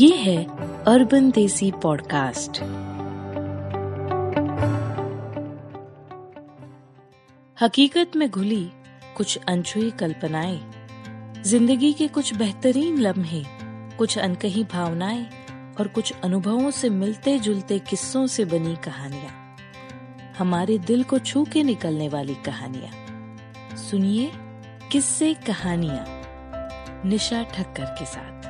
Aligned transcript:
ये 0.00 0.16
है 0.16 0.44
अर्बन 0.84 1.30
देसी 1.30 1.70
पॉडकास्ट। 1.72 2.60
हकीकत 7.62 8.16
में 8.16 8.30
घुली 8.30 8.70
कुछ 9.16 9.38
अनछुई 9.48 9.90
कल्पनाएँ, 9.90 10.60
ज़िंदगी 11.42 11.92
के 11.92 12.08
कुछ 12.08 12.34
बेहतरीन 12.34 12.98
लम्हे, 12.98 13.42
कुछ 13.96 14.18
अनकही 14.18 14.64
भावनाएँ 14.64 15.26
और 15.80 15.88
कुछ 15.88 16.12
अनुभवों 16.24 16.70
से 16.70 16.90
मिलते 16.90 17.38
जुलते 17.38 17.78
किस्सों 17.78 18.26
से 18.26 18.44
बनी 18.44 18.76
कहानियाँ। 18.76 19.56
हमारे 20.38 20.78
दिल 20.78 21.04
को 21.04 21.18
छू 21.18 21.44
के 21.44 21.62
निकलने 21.62 22.08
वाली 22.08 22.34
कहानियाँ। 22.34 23.76
सुनिए 23.76 24.32
किस्से 24.92 25.34
कहानियाँ, 25.34 26.04
निशा 27.06 27.42
ठक्कर 27.42 27.84
के 27.84 28.04
साथ। 28.04 28.49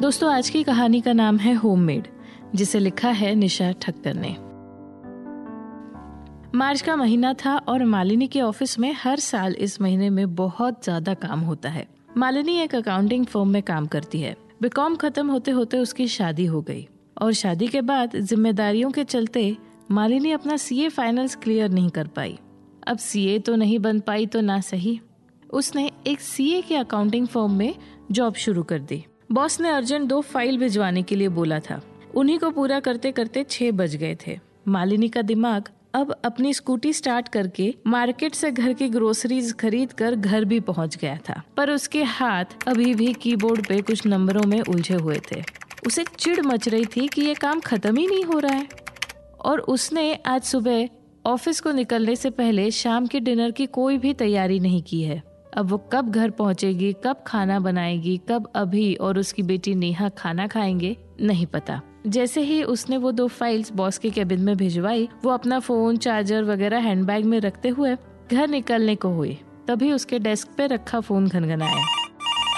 दोस्तों, 0.00 0.30
आज 0.32 0.48
की 0.50 0.62
कहानी 0.62 1.00
का 1.00 1.12
नाम 1.12 1.38
है 1.38 1.52
होममेड 1.54 2.06
जिसे 2.54 2.78
लिखा 2.78 3.08
है 3.10 3.34
निशा 3.34 3.70
ठक्कर 3.72 4.14
ने। 4.14 4.28
मार्च 6.54 6.80
का 6.80 6.94
महीना 6.96 7.32
था 7.34 7.56
और 7.58 7.84
मालिनी 7.84 8.26
के 8.26 8.40
ऑफ़िस 8.40 8.78
में 8.78 8.92
हर 8.94 9.18
साल 9.18 9.54
इस 9.54 9.80
महीने 9.80 10.10
में 10.10 10.34
बहुत 10.34 10.84
ज़्यादा 10.84 11.14
काम 11.14 11.40
होता 11.40 11.68
है। 11.68 11.86
मालिनी 12.16 12.56
एक 12.58 12.74
अकाउंटिंग 12.74 13.26
फर्म 13.26 13.48
में 13.48 13.62
काम 13.62 13.86
करती 13.86 14.20
है। 14.20 14.36
बीकॉम 14.62 14.96
खत्म 14.96 15.30
होते 15.30 15.50
होते 15.50 15.78
उसकी 15.78 16.08
शादी 16.08 16.46
हो 16.46 16.62
गई 16.62 16.86
और 17.22 17.32
शादी 17.32 17.66
के 17.66 17.80
बाद 17.82 18.16
जिम्मेदारियों 18.16 18.90
के 18.90 19.04
चलते 19.04 19.56
मालिनी 19.90 20.32
अपना 20.32 20.56
सीए 20.58 20.88
फाइनल्स 20.90 21.36
क्लियर 21.36 21.70
नहीं 21.70 21.90
कर 21.90 22.06
पाई। 22.06 22.38
अब 22.86 22.98
सीए 23.00 23.38
तो 23.38 23.56
नहीं 23.56 23.78
बन 23.80 24.00
पाई 24.00 24.26
तो 24.26 24.40
ना 24.40 24.60
सही। 24.62 24.98
उसने 25.52 25.90
एक 26.06 26.20
सीए 26.20 26.62
के 26.62 26.76
अकाउंटिंग 26.76 27.26
फर्म 27.26 27.52
में 27.52 27.74
जॉब 28.10 28.34
शुरू 28.36 28.62
कर 28.62 28.78
दी। 28.80 29.04
बॉस 29.32 29.60
ने 29.60 29.68
अर्जेंट 29.68 30.08
दो 30.08 30.20
फ़ाइल 30.20 30.58
भिजवाने 30.58 31.02
के 31.02 31.16
लिए 31.16 31.28
बोला 31.28 31.58
था। 31.60 31.80
उन्हीं 32.14 32.38
को 32.38 32.50
पूरा 32.50 32.80
करते 32.80 33.12
करते 33.12 33.44
छह 33.50 33.70
बज 33.70 33.96
गए 33.96 34.16
थे। 34.26 34.38
मालिनी 34.68 35.08
का 35.08 35.22
दिमाग 35.22 35.68
अब 35.94 36.12
अपनी 36.24 36.54
स्कूटी 36.54 36.92
स्टार्ट 36.92 37.28
करके 37.28 37.74
मार्केट 37.86 38.34
से 38.34 38.50
घर 38.50 38.72
की 38.72 38.88
ग्रोसरीज 38.88 39.52
खरीद 39.52 39.92
कर 39.92 40.14
घर 40.14 40.44
भी 40.44 40.60
पहुँच 40.60 40.96
गया 40.96 41.18
था। 41.28 41.42
पर 41.56 41.70
उसके 41.70 42.02
हाथ 42.02 42.44
अभी 42.66 42.94
भी 42.94 43.12
कीबोर्ड 43.12 43.66
पे 43.66 43.82
कुछ 43.82 44.06
नंबरों 44.06 44.42
में 44.42 44.60
उलझे 44.60 44.94
हुए 44.94 45.20
थे। 45.32 45.42
उसे 45.86 46.04
चिड़ 46.18 46.40
मच 46.40 46.68
रही 46.68 46.84
थी 46.84 47.08
कि 47.08 47.22
ये 47.22 47.34
काम 47.34 47.60
खत्म 47.60 47.96
ही 47.96 48.06
नहीं 48.06 48.24
हो 48.24 48.38
रहा 48.38 48.54
है। 48.54 48.68
और 49.44 49.60
उसने 49.60 50.14
आज 50.26 50.42
सुबह 50.42 50.88
ऑफ़िस 51.26 51.60
को 51.60 51.72
निकलने 51.72 52.16
से 52.16 52.30
पहले 52.30 52.70
शाम 52.70 53.06
के 53.06 53.20
डिनर 53.20 53.50
की 53.50 53.66
कोई 53.66 53.98
भी 53.98 54.14
तैयारी 54.14 54.60
नहीं 54.60 54.82
की 54.82 55.02
है। 55.02 55.22
अब 55.58 55.66
वो 55.66 55.78
कब 55.92 56.10
घर 56.10 56.30
पहुंचेगी, 56.30 56.92
कब 57.04 57.24
खाना 57.26 57.60
बनाएगी, 57.60 58.20
कब 58.28 58.50
अभी 58.54 58.94
और 58.94 59.18
उसकी 59.18 59.42
बेटी 59.42 59.74
नेहा 59.74 60.08
खाना 60.08 60.46
खाएँगे, 60.46 60.96
नहीं 61.20 61.46
पता। 61.46 61.80
जैसे 62.06 62.40
ही 62.40 62.62
उसने 62.62 62.96
वो 62.96 63.12
दो 63.12 63.28
फाइल्स 63.28 63.72
बॉस 63.72 63.98
के 63.98 64.10
केबिन 64.10 64.40
में 64.40 64.56
भिजवाई, 64.56 65.08
वो 65.24 65.30
अपना 65.30 65.58
फ़ोन 65.60 65.96
चार्जर 65.96 66.44
वगैरह 66.44 66.78
हैंडबैग 66.78 67.24
में 67.24 67.40
रखते 67.40 67.68
हुए 67.68 67.96
घर 68.32 68.48
निकलने 68.48 68.94
को 68.94 69.08
हुई 69.08 69.38
तभी 69.68 69.92
उसके 69.92 70.18
डेस्क 70.18 70.48
पे 70.56 70.66
रखा 70.66 71.00
फ़ोन 71.00 71.28
घनघनाया। 71.28 71.84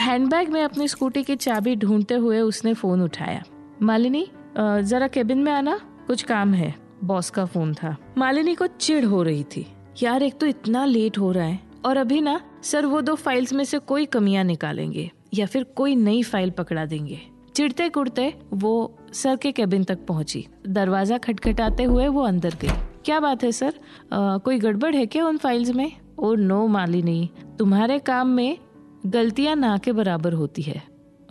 हैंडबैग 0.01 0.49
में 0.49 0.63
अपनी 0.65 0.89
स्कूटी 0.89 1.23
की 1.23 1.37
चाबी 1.37 1.77
ढूंढते 1.77 2.15
हुए 2.15 2.41
उसने 2.41 2.75
फ़ोन 2.75 3.03
उठाया। 3.03 3.43
मालिनी 3.83 4.29
जरा 4.59 5.09
केबिन 5.09 5.39
में 5.39 5.53
आना, 5.53 5.81
कुछ 6.07 6.23
काम 6.23 6.55
है। 6.55 6.75
बॉस 7.05 7.31
का 7.31 7.45
फ़ोन 7.45 7.75
था। 7.75 7.97
मालिनी 8.19 8.55
को 8.55 8.67
चिढ़ 8.67 9.05
हो 9.05 9.23
रही 9.23 9.45
थी। 9.45 9.67
यार, 10.03 10.23
एक 10.23 10.39
तो 10.39 10.47
इतना 10.47 10.85
लेट 10.85 11.19
हो 11.19 11.33
रहा 11.33 11.45
है 11.45 11.61
और 11.85 11.97
अभी 11.97 12.21
ना 12.21 12.41
सर 12.63 12.87
वो 12.87 13.01
दो 13.01 13.15
फाइल्स 13.15 13.53
में 13.53 13.65
से 13.65 13.79
कोई 13.81 14.07
कमियाँ 14.07 14.45
निकालेंगे 14.45 15.11
या 15.35 15.47
फिर 15.47 15.65
कोई 15.77 15.95
नई 15.97 16.23
फ़ाइल 16.23 16.51
पकड़ा 16.51 16.85
देंगे। 16.85 17.21
चिड़ते 17.57 17.89
कुड़ते 17.89 18.33
वो 18.53 18.73
सर 19.13 19.37
के 19.37 19.53
केबिन 19.53 19.85
तक 19.85 20.05
पहुँची। 20.07 20.47
दरवाज़ा 20.69 21.19
खटखटाते 21.19 21.85
हुए 21.85 22.09
वो 22.09 22.23
अंदर 22.23 22.55
गई। 22.63 22.69
क्या 23.05 23.21
बात 23.21 23.45
है 23.45 23.53
सर? 23.53 23.75
आ, 24.13 24.37
कोई 24.39 24.59
गड़बड़ 24.59 24.95
है 24.97 25.07
क्या 25.07 25.27
उन 25.27 25.37
फाइल्स 25.37 25.71
में? 25.71 25.93
ओ 26.19 26.35
नो 26.35 26.67
मालिनी 26.67 27.31
तुम्हारे 27.59 27.99
काम 27.99 28.29
में 28.29 28.59
गलतियाँ 29.07 29.57
ना 29.57 29.77
के 29.79 29.93
बराबर 29.93 30.33
होती 30.33 30.63
है। 30.63 30.83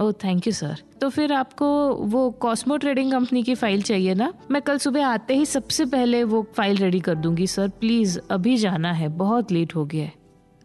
ओह 0.01 0.11
थैंक 0.23 0.47
यू 0.47 0.53
सर 0.53 0.81
तो 1.01 1.09
फिर 1.09 1.33
आपको 1.33 1.67
वो 2.05 2.29
कॉस्मो 2.41 2.77
ट्रेडिंग 2.77 3.11
कंपनी 3.11 3.43
की 3.43 3.55
फ़ाइल 3.55 3.81
चाहिए 3.81 4.13
ना? 4.13 4.33
मैं 4.51 4.61
कल 4.61 4.77
सुबह 4.77 5.07
आते 5.07 5.35
ही 5.35 5.45
सबसे 5.45 5.85
पहले 5.85 6.23
वो 6.23 6.41
फ़ाइल 6.55 6.77
रेडी 6.77 6.99
कर 6.99 7.15
दूँगी 7.15 7.47
सर 7.47 7.69
प्लीज़ 7.69 8.19
अभी 8.31 8.57
जाना 8.57 8.91
है। 8.91 9.07
बहुत 9.17 9.51
लेट 9.51 9.75
हो 9.75 9.85
गया 9.85 10.05
है। 10.05 10.13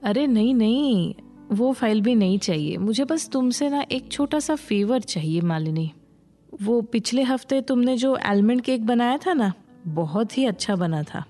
अरे 0.04 0.26
नहीं 0.26 0.54
नहीं, 0.54 1.14
वो 1.52 1.72
फ़ाइल 1.72 2.00
भी 2.00 2.14
नहीं 2.14 2.38
चाहिए। 2.38 2.76
मुझे 2.76 3.04
बस 3.04 3.28
तुमसे 3.28 3.68
ना 3.68 3.84
एक 3.92 4.08
छोटा 4.12 4.38
सा 4.38 4.54
फेवर 4.54 5.00
चाहिए, 5.00 5.40
मालिनी। 5.40 5.90
वो 6.62 6.80
पिछले 6.82 7.22
हफ़्ते 7.22 7.60
तुमने 7.60 7.96
जो 7.96 8.16
एलमंड 8.26 8.60
केक 8.60 8.86
बनाया 8.86 9.16
था 9.16 9.32
ना, 9.32 9.52
बहुत 9.86 10.38
ही 10.38 10.44
अच्छा 10.44 10.76
बना 10.76 11.02
था। 11.02 11.24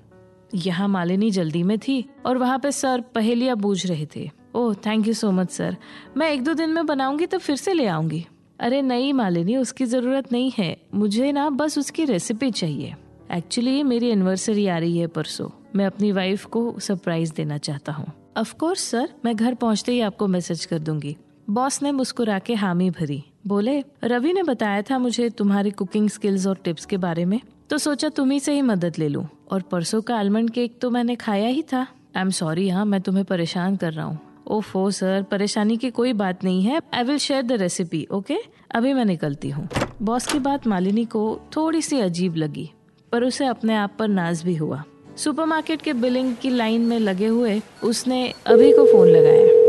यहाँ 0.54 0.88
मालिनी 0.88 1.30
जल्दी 1.30 1.62
में 1.62 1.78
थी 1.78 2.04
और 2.26 2.38
वहाँ 2.38 2.58
पे 2.58 2.72
सर 2.72 3.00
पहेलियाँ 3.14 3.56
बूझ 3.56 3.86
रहे 3.86 4.06
थे। 4.16 4.30
ओह 4.54 4.74
thank 4.74 5.06
you 5.08 5.14
so 5.14 5.30
much 5.32 5.50
sir 5.50 5.76
मैं 6.16 6.30
एक 6.32 6.42
दो 6.44 6.54
दिन 6.54 6.70
में 6.70 6.86
बनाऊँगी 6.86 7.26
तो 7.26 7.38
फिर 7.38 7.56
से 7.56 7.72
ले 7.72 7.86
आऊँगी। 7.86 8.26
अरे 8.60 8.82
नहीं, 8.82 9.12
मालिनी, 9.12 9.56
उसकी 9.56 9.84
ज़रूरत 9.84 10.32
नहीं 10.32 10.52
है। 10.58 10.76
मुझे 10.94 11.32
ना 11.32 11.48
बस 11.50 11.78
उसकी 11.78 12.04
रेसिपी 12.04 12.50
चाहिए। 12.50 12.94
एक्चुअली 13.32 13.82
मेरी 13.82 14.08
एनिवर्सरी 14.08 14.66
आ 14.66 14.78
रही 14.78 14.98
है 14.98 15.06
परसों। 15.06 15.48
मैं 15.76 15.86
अपनी 15.86 16.12
वाइफ 16.12 16.44
को 16.44 16.74
सरप्राइज़ 16.78 17.32
देना 17.34 17.58
चाहता 17.58 17.92
हूँ। 17.92 18.12
ऑफ़ 18.36 18.54
कोर्स 18.54 18.80
सर 18.82 19.08
मैं 19.24 19.34
घर 19.36 19.54
पहुँचते 19.54 19.92
ही 19.92 20.00
आपको 20.00 20.26
मैसेज 20.26 20.64
कर 20.64 20.78
दूँगी। 20.78 21.16
बॉस 21.50 21.82
ने 21.82 21.90
मुस्कुरा 21.92 22.38
के 22.38 22.54
हामी 22.54 22.88
भरी। 22.90 23.22
बोले, 23.46 23.82
रवि 24.04 24.32
ने 24.32 24.42
बताया 24.42 24.82
था 24.82 24.98
मुझे 24.98 25.28
तुम्हारी 25.30 25.70
कुकिंग 25.70 26.08
स्किल्स 26.08 26.46
और 26.46 26.58
टिप्स 26.64 26.86
के 26.86 26.96
बारे 26.96 27.24
में 27.24 27.40
तो 27.70 27.78
सोचा 27.78 28.08
तुम्ही 28.08 28.38
से 28.40 28.52
ही 28.54 28.62
मदद 28.62 28.98
ले 28.98 29.08
लूँ। 29.08 29.26
और 29.50 29.62
परसों 29.62 30.00
का 30.02 30.16
आलमंड 30.16 30.50
केक 30.50 30.78
तो 30.80 30.90
मैंने 30.90 31.16
खाया 31.16 31.48
ही 31.48 31.62
था। 31.62 31.80
आई 32.16 32.20
एम 32.20 32.30
सॉरी 32.30 32.68
हाँ 32.68 32.84
मैं 32.84 33.00
तुम्हें 33.00 33.24
परेशान 33.24 33.76
कर 33.76 33.92
रहा 33.92 34.06
हूँ। 34.06 34.18
ओफो 34.46 34.90
सर 34.90 35.22
परेशानी 35.22 35.76
की 35.76 35.90
कोई 35.90 36.12
बात 36.14 36.44
नहीं 36.44 36.62
है। 36.62 36.80
I 36.94 37.04
will 37.04 37.18
share 37.18 37.42
the 37.42 37.52
recipe 37.52 38.06
okay 38.12 38.38
अभी 38.74 38.92
मैं 38.92 39.04
निकलती 39.04 39.50
हूँ। 39.50 39.68
बॉस 40.02 40.26
की 40.26 40.38
बात 40.38 40.66
मालिनी 40.66 41.04
को 41.06 41.40
थोड़ी 41.56 41.82
सी 41.82 42.00
अजीब 42.00 42.36
लगी, 42.36 42.70
पर 43.12 43.24
उसे 43.24 43.46
अपने 43.46 43.74
आप 43.76 43.96
पर 43.98 44.08
नाज 44.08 44.42
भी 44.42 44.56
हुआ। 44.56 44.82
सुपरमार्केट 45.16 45.82
के 45.82 45.92
बिलिंग 45.92 46.34
की 46.36 46.50
लाइन 46.50 46.80
में 46.80 46.98
लगे 46.98 47.26
हुए 47.26 47.60
उसने 47.82 48.34
अभी 48.46 48.72
को 48.72 48.86
फ़ोन 48.86 49.08
लगाया। 49.08 49.62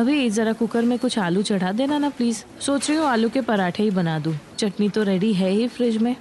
अभी 0.00 0.30
जरा 0.30 0.52
कुकर 0.52 0.82
में 0.82 0.98
कुछ 0.98 1.18
आलू 1.18 1.42
चढ़ा 1.42 1.72
देना 1.72 1.98
ना 1.98 2.08
प्लीज़ 2.08 2.42
सोच 2.60 2.88
रही 2.90 2.98
हूँ 2.98 3.06
आलू 3.06 3.28
के 3.28 3.40
पराठे 3.40 3.82
ही 3.82 3.90
बना 3.90 4.18
दूँ। 4.18 4.34
चटनी 4.58 4.88
तो 4.88 5.02
रेडी 5.02 5.32
है 5.32 5.50
ही 5.50 5.68
फ्रिज 5.68 5.96
में। 5.96 6.16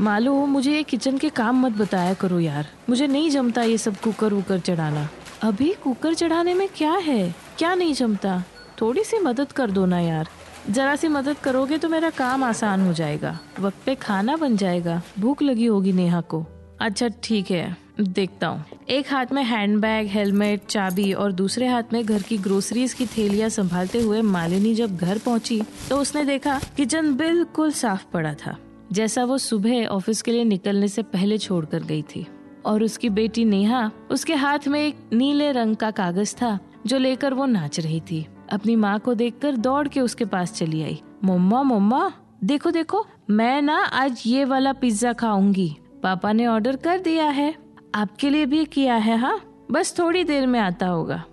मालू 0.00 0.34
मुझे 0.46 0.72
ये 0.72 0.82
किचन 0.82 1.18
के 1.18 1.28
काम 1.28 1.66
मत 1.66 1.72
बताया 1.72 2.14
करो 2.14 2.38
यार। 2.40 2.68
मुझे 2.88 3.06
नहीं 3.06 3.30
जमता 3.30 3.62
ये 3.62 3.78
सब 3.78 3.96
कुकर 3.96 4.32
वुकर 4.34 4.58
चढ़ाना। 4.58 5.08
अभी 5.42 5.72
कुकर 5.82 6.14
चढ़ाने 6.14 6.54
में 6.54 6.68
क्या 6.76 6.92
है? 6.92 7.34
क्या 7.58 7.74
नहीं 7.74 7.94
जमता? 7.94 8.42
थोड़ी 8.80 9.04
सी 9.04 9.18
मदद 9.18 9.52
कर 9.52 9.70
दो 9.70 9.86
ना 9.86 10.00
यार। 10.00 10.28
जरा 10.70 10.96
सी 10.96 11.08
मदद 11.08 11.36
करोगे 11.36 11.78
तो 11.78 11.88
मेरा 11.88 12.10
काम 12.10 12.44
आसान 12.44 12.86
हो 12.86 12.92
जाएगा। 12.92 13.38
वक्त 13.60 13.76
पे 13.86 13.94
खाना 13.94 14.36
बन 14.36 14.56
जाएगा। 14.56 15.02
भूख 15.18 15.42
लगी 15.42 15.66
होगी 15.66 15.92
नेहा 15.92 16.20
को। 16.20 16.44
अच्छा 16.82 17.08
ठीक 17.22 17.50
है, 17.50 17.76
देखता 18.00 18.46
हूँ। 18.46 18.64
एक 18.90 19.10
हाथ 19.10 19.32
में 19.32 19.42
हैंडबैग, 19.42 20.06
हेलमेट, 20.06 20.64
चाबी 20.66 21.12
और 21.12 21.32
दूसरे 21.32 21.66
हाथ 21.66 21.92
में 21.92 22.04
घर 22.04 22.22
की 22.22 22.38
ग्रोसरीज 22.38 22.92
की 22.92 23.06
थैलियाँ 23.08 23.48
संभालते 23.48 24.00
हुए 24.00 24.20
मालिनी 24.22 24.74
जब 24.74 24.96
घर 24.96 25.18
पहुँची 25.18 25.60
तो 25.88 25.98
उसने 25.98 26.24
देखा 26.24 26.58
किचन 26.76 27.14
बिल्कुल 27.16 27.70
साफ़ 27.72 28.04
पड़ा 28.12 28.32
था, 28.36 28.56
जैसा 28.92 29.24
वो 29.24 29.36
सुबह 29.38 29.84
ऑफ़िस 29.86 30.22
के 30.22 30.32
लिए 30.32 30.44
निकलने 30.44 30.88
से 30.88 31.02
पहले 31.04 31.38
छोड़कर 31.38 31.82
गई 31.82 32.02
थी। 32.04 32.26
और 32.66 32.82
उसकी 32.82 33.08
बेटी 33.10 33.44
नेहा, 33.44 33.90
उसके 34.10 34.34
हाथ 34.34 34.66
में 34.68 34.80
एक 34.80 34.96
नीले 35.12 35.50
रंग 35.52 35.76
का 35.76 35.90
कागज़ 35.92 36.34
था, 36.36 36.58
जो 36.86 36.98
लेकर 36.98 37.34
वो 37.34 37.46
नाच 37.46 37.78
रही 37.80 38.00
थी। 38.00 38.26
अपनी 38.52 38.76
माँ 38.76 38.98
को 38.98 39.14
देखकर 39.14 39.56
दौड़ 39.58 39.86
के 39.88 40.00
उसके 40.00 40.24
पास 40.24 40.52
चली 40.52 40.82
आई। 40.82 41.00
मम्मा 41.24 41.62
मम्मा, 41.62 42.12
देखो 42.44 42.70
देखो, 42.70 43.04
मैं 43.30 43.62
ना 43.62 43.78
आज 43.84 44.22
ये 44.26 44.44
वाला 44.44 44.72
पिज्जा 44.72 45.12
खाऊँगी। 45.12 45.74
पापा 46.02 46.32
ने 46.32 46.46
ऑर्डर 46.46 46.76
कर 46.76 46.98
दिया 46.98 47.24
है। 47.24 47.54
आपके 47.94 48.30
लिए 48.30 48.46
भी 48.46 48.64
किया 48.64 48.94
है 48.94 49.18
हाँ? 49.18 49.66
बस 49.70 49.98
थोड़ी 49.98 50.24
देर 50.24 50.46
में 50.46 50.60
आता 50.60 50.86
होगा। 50.86 51.24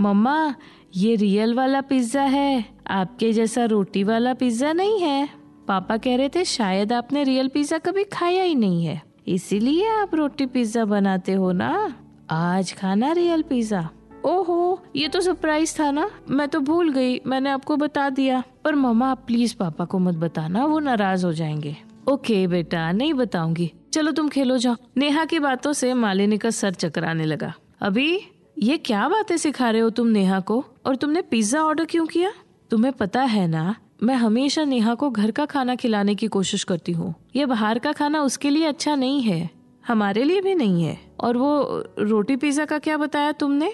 मम्मा, 0.00 0.54
ये 0.96 1.16
रियल 1.16 1.54
वाला 1.54 1.80
पिज्जा 1.80 2.22
है। 2.22 2.64
आपके 2.90 3.32
जैसा 3.32 3.64
रोटी 3.64 4.04
वाला 4.04 4.34
पिज्जा 4.34 4.72
नहीं 4.72 5.00
है। 5.00 5.28
पापा 5.68 5.96
कह 5.96 6.16
रहे 6.16 6.28
थे 6.28 6.44
शायद 6.44 6.92
आपने 6.92 7.24
रियल 7.24 7.48
पिज्जा 7.48 7.78
कभी 7.78 8.04
खाया 8.04 8.42
ही 8.42 8.54
नहीं 8.54 8.84
है। 8.84 9.02
इसीलिए 9.28 9.88
आप 9.88 10.14
रोटी 10.14 10.46
पिज्जा 10.46 10.84
बनाते 10.84 11.32
हो 11.32 11.52
ना? 11.52 11.94
आज 12.30 12.72
खाना 12.72 13.12
रियल 13.12 13.42
पिज्जा। 13.42 13.90
ओहो, 14.24 14.82
ये 14.96 15.08
तो 15.08 15.20
सरप्राइज़ 15.20 15.80
था 15.80 15.90
ना। 15.90 16.10
मैं 16.30 16.48
तो 16.48 16.60
भूल 16.60 16.92
गई, 16.92 17.20
मैंने 17.26 17.50
आपको 17.50 17.76
बता 17.76 18.10
दिया। 18.10 18.42
पर 18.64 18.74
मम्मा 18.74 19.10
आप 19.10 19.24
प्लीज़ 19.26 19.56
पापा 19.56 19.84
को 19.84 19.98
मत 19.98 20.14
बताना, 20.14 20.64
वो 20.64 20.78
नाराज़ 20.78 21.26
हो 21.26 21.32
जाएँगे। 21.32 21.76
ओके 22.10 22.46
बेटा, 22.46 22.92
नहीं 22.92 23.14
बताऊँगी। 23.14 23.72
चलो 23.92 24.12
तुम 24.12 24.28
खेलो, 24.28 24.56
जाओ। 24.58 24.76
नेहा 24.96 25.24
की 25.24 25.38
बातों 25.38 25.72
से 25.72 25.94
मालिनी 25.94 26.38
का 26.38 26.50
सर 26.50 26.74
चकराने 26.74 27.24
लगा। 27.24 27.54
अभी, 27.80 28.20
ये 28.58 28.78
क्या 28.78 29.08
बातें 29.08 29.36
सिखा 29.36 29.70
रहे 29.70 29.80
हो 29.80 29.90
तुम 29.90 30.06
नेहा 30.06 30.40
को? 30.40 30.64
और 30.86 30.96
तुमने 30.96 31.22
पिज्जा 31.22 31.62
ऑर्डर 31.62 31.84
क्यों 31.84 32.06
किया? 32.06 32.32
तुम्हें 32.70 32.92
पता 32.92 33.22
है 33.22 33.46
ना, 33.46 33.74
मैं 34.02 34.14
हमेशा 34.14 34.64
नेहा 34.64 34.94
को 34.94 35.10
घर 35.10 35.30
का 35.30 35.46
खाना 35.46 35.74
खिलाने 35.74 36.14
की 36.14 36.26
कोशिश 36.26 36.64
करती 36.64 36.92
हूँ। 36.92 37.14
ये 37.36 37.46
बाहर 37.46 37.78
का 37.78 37.92
खाना 37.92 38.22
उसके 38.22 38.50
लिए 38.50 38.64
अच्छा 38.64 38.94
नहीं 38.94 39.22
है, 39.22 39.50
हमारे 39.86 40.24
लिए 40.24 40.40
भी 40.40 40.54
नहीं 40.54 40.82
है। 40.84 40.98
और 41.20 41.36
वो 41.36 41.84
रोटी 41.98 42.36
पिज्जा 42.36 42.64
का 42.64 42.78
क्या 42.78 42.96
बताया 42.96 43.32
तुमने? 43.32 43.72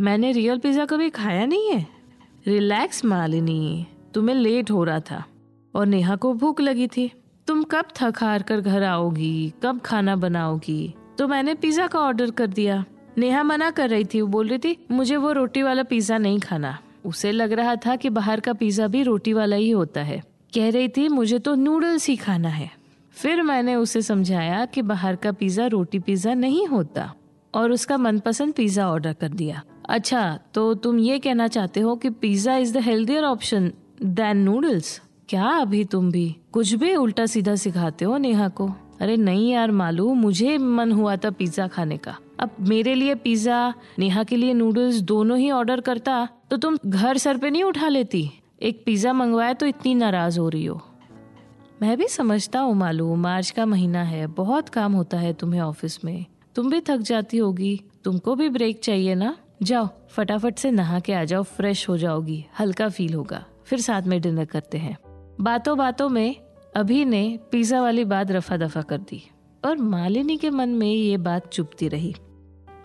मैंने 0.00 0.32
रियल 0.32 0.58
पिज्जा 0.58 0.84
कभी 0.84 1.10
खाया 1.10 1.46
नहीं 1.46 1.70
है। 1.70 1.86
रिलैक्स 2.46 3.04
मालिनी, 3.04 3.86
तुम्हें 4.14 4.36
लेट 4.36 4.70
हो 4.70 4.84
रहा 4.84 5.00
था। 5.00 5.24
और 5.74 5.86
नेहा 5.86 6.16
को 6.16 6.32
भूख 6.34 6.60
लगी 6.60 6.86
थी। 6.86 7.12
तुम 7.46 7.62
कब 7.62 7.84
थक 7.96 8.14
हार 8.20 8.42
कर 8.42 8.60
घर 8.60 8.82
आओगी? 8.82 9.52
कब 9.62 9.80
खाना 9.80 10.16
बनाओगी? 10.16 10.94
तो 11.18 11.28
मैंने 11.28 11.54
पिज्जा 11.54 11.86
का 11.86 11.98
ऑर्डर 11.98 12.30
कर 12.30 12.46
दिया। 12.46 12.84
नेहा 13.18 13.42
मना 13.42 13.70
कर 13.70 13.90
रही 13.90 14.04
थी। 14.04 14.20
वो 14.20 14.28
बोल 14.28 14.48
रही 14.48 14.58
थी, 14.58 14.86
मुझे 14.90 15.16
वो 15.16 15.32
रोटी 15.32 15.62
वाला 15.62 15.82
पिज्जा 15.82 16.18
नहीं 16.18 16.40
खाना। 16.40 16.78
उसे 17.04 17.32
लग 17.32 17.52
रहा 17.52 17.76
था 17.76 17.96
कि 17.96 18.10
बाहर 18.10 18.40
का 18.40 18.52
पिज्जा 18.52 18.86
भी 18.86 19.02
रोटी 19.02 19.32
वाला 19.32 19.56
ही 19.56 19.70
होता 19.70 20.00
है। 20.00 20.22
कह 20.54 20.70
रही 20.70 20.88
थी, 20.88 21.08
मुझे 21.08 21.38
तो 21.38 21.54
नूडल्स 21.54 22.08
ही 22.08 22.16
खाना 22.16 22.48
है। 22.48 22.70
फिर 23.12 23.42
मैंने 23.42 23.74
उसे 23.74 24.02
समझाया 24.02 24.64
कि 24.64 24.82
बाहर 24.82 25.16
का 25.16 25.32
पिज्जा 25.32 25.66
रोटी 25.66 25.98
पिज्जा 25.98 26.34
नहीं 26.34 26.66
होता 26.66 27.14
और 27.54 27.72
उसका 27.72 27.96
मनपसंद 27.96 28.54
पिज्जा 28.54 28.88
ऑर्डर 28.88 29.12
कर 29.12 29.28
दिया। 29.28 29.62
अच्छा 29.88 30.38
तो 30.54 30.74
तुम 30.74 30.98
ये 30.98 31.18
कहना 31.18 31.48
चाहते 31.48 31.80
हो 31.80 31.96
कि 31.96 32.10
pizza 32.10 32.56
is 32.56 32.78
the 32.78 32.80
healthier 32.80 33.24
option 33.24 33.72
than 34.02 34.36
noodles 34.36 35.02
क्या 35.28 35.44
अभी 35.44 35.84
तुम 35.84 36.10
भी? 36.10 36.36
कुछ 36.52 36.72
भी 36.74 36.94
उल्टा 36.94 37.24
सीधा 37.26 37.54
सिखाते 37.56 38.04
हो 38.04 38.16
नेहा 38.16 38.48
को। 38.48 38.66
अरे 39.00 39.16
नहीं 39.16 39.50
यार 39.50 39.70
मालू, 39.70 40.12
मुझे 40.14 40.58
मन 40.58 40.92
हुआ 40.92 41.16
था 41.16 41.30
पिज्जा 41.30 41.66
खाने 41.66 41.96
का। 41.96 42.16
अब 42.40 42.50
मेरे 42.60 42.94
लिए 42.94 43.14
पिज्जा, 43.14 43.74
नेहा 43.98 44.22
के 44.22 44.36
लिए 44.36 44.52
नूडल्स 44.54 45.00
दोनों 45.00 45.38
ही 45.38 45.50
ऑर्डर 45.50 45.80
करता 45.80 46.28
तो 46.50 46.56
तुम 46.56 46.78
घर 46.86 47.18
सर 47.18 47.38
पे 47.38 47.50
नहीं 47.50 47.62
उठा 47.62 47.88
लेती? 47.88 48.30
एक 48.62 48.82
पिज्जा 48.86 49.12
मंगवाया 49.12 49.52
तो 49.52 49.66
इतनी 49.66 49.94
नाराज़ 49.94 50.38
हो 50.40 50.48
रही 50.48 50.64
हो। 50.64 50.80
मैं 51.82 51.96
भी 51.98 52.08
समझता 52.08 52.60
हूँ 52.60 52.74
मालू, 52.74 53.14
मार्च 53.14 53.50
का 53.50 53.66
महीना 53.66 54.02
है, 54.02 54.26
बहुत 54.26 54.68
काम 54.68 54.92
होता 54.92 55.18
है 55.18 55.32
तुम्हें 55.32 55.60
ऑफ़िस 55.60 56.04
में। 56.04 56.24
तुम 56.54 56.70
भी 56.70 56.80
थक 56.80 56.98
जाती 56.98 57.38
होगी, 57.38 57.80
तुमको 58.04 58.34
भी 58.34 58.48
ब्रेक 58.48 58.80
चाहिए 58.80 59.14
ना? 59.14 59.36
जाओ, 59.62 59.88
फटाफट 60.08 60.58
से 60.58 60.70
नहा 60.70 61.00
के 61.00 61.12
आ 61.12 61.24
जाओ, 61.24 61.42
फ्रेश 61.42 61.88
हो 61.88 61.96
जाओगी, 61.98 62.44
हल्का 62.60 62.88
फील 62.88 63.14
होगा। 63.14 63.44
फिर 63.64 63.80
साथ 63.80 64.02
में 64.02 64.20
डिनर 64.20 64.44
करते 64.44 64.78
हैं। 64.78 64.96
बातों 65.40 65.76
बातों 65.78 66.08
में 66.08 66.36
अभी 66.76 67.04
ने 67.04 67.38
पिज्जा 67.52 67.80
वाली 67.82 68.04
बात 68.04 68.30
रफा 68.30 68.56
दफ़ा 68.56 68.82
कर 68.82 68.98
दी 69.00 69.22
और 69.64 69.76
मालिनी 69.76 70.36
के 70.36 70.50
मन 70.50 70.68
में 70.68 70.86
ये 70.86 71.16
बात 71.16 71.48
चुपती 71.48 71.88
रही। 71.88 72.14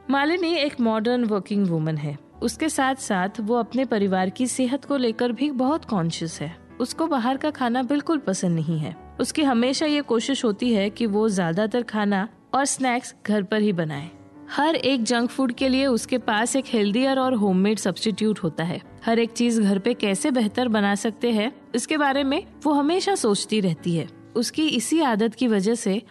मालिनी 0.09 0.53
एक 0.55 0.79
मॉडर्न 0.79 1.23
वर्किंग 1.23 1.65
वुमन 1.67 1.97
है। 1.97 2.17
उसके 2.43 2.69
साथ 2.69 2.95
साथ 2.95 3.39
वो 3.39 3.55
अपने 3.55 3.85
परिवार 3.85 4.29
की 4.29 4.47
सेहत 4.47 4.85
को 4.85 4.97
लेकर 4.97 5.31
भी 5.31 5.49
बहुत 5.51 5.85
कॉन्शियस 5.85 6.39
है। 6.41 6.55
उसको 6.79 7.07
बाहर 7.07 7.37
का 7.37 7.51
खाना 7.51 7.83
बिल्कुल 7.83 8.17
पसंद 8.17 8.55
नहीं 8.55 8.79
है। 8.79 8.95
उसकी 9.19 9.43
हमेशा 9.43 9.85
ये 9.85 10.01
कोशिश 10.01 10.45
होती 10.45 10.73
है 10.73 10.89
कि 10.89 11.05
वो 11.05 11.27
ज़्यादातर 11.29 11.83
खाना 11.83 12.27
और 12.53 12.65
स्नैक्स 12.65 13.15
घर 13.27 13.43
पर 13.43 13.61
ही 13.61 13.73
बनाए। 13.73 14.09
हर 14.51 14.75
एक 14.75 15.03
जंक 15.03 15.29
फ़ूड 15.29 15.51
के 15.51 15.69
लिए 15.69 15.85
उसके 15.85 16.17
पास 16.17 16.55
एक 16.55 16.65
हेल्दियर 16.67 17.19
और 17.19 17.33
होममेड 17.33 17.79
सब्सटीट्यूट 17.79 18.39
होता 18.39 18.63
है। 18.63 18.81
हर 19.05 19.19
एक 19.19 19.31
चीज़ 19.31 19.61
घर 19.61 19.79
पे 19.79 19.93
कैसे 19.93 20.31
बेहतर 20.31 20.67
बना 20.67 20.95
सकते 20.95 21.31
हैं, 21.31 21.51
इसके 21.75 21.97
बारे 21.97 22.23
में 22.23 22.43
वो 22.63 22.73
हमेशा 22.73 23.15
सोचती 23.15 23.59
रहती 23.59 23.95
है। 23.95 24.07
उसकी 24.35 24.67
इसी 24.67 25.01
आदत 25.01 25.35
की 25.35 25.47
वजह 25.47 25.75
से 25.75 26.01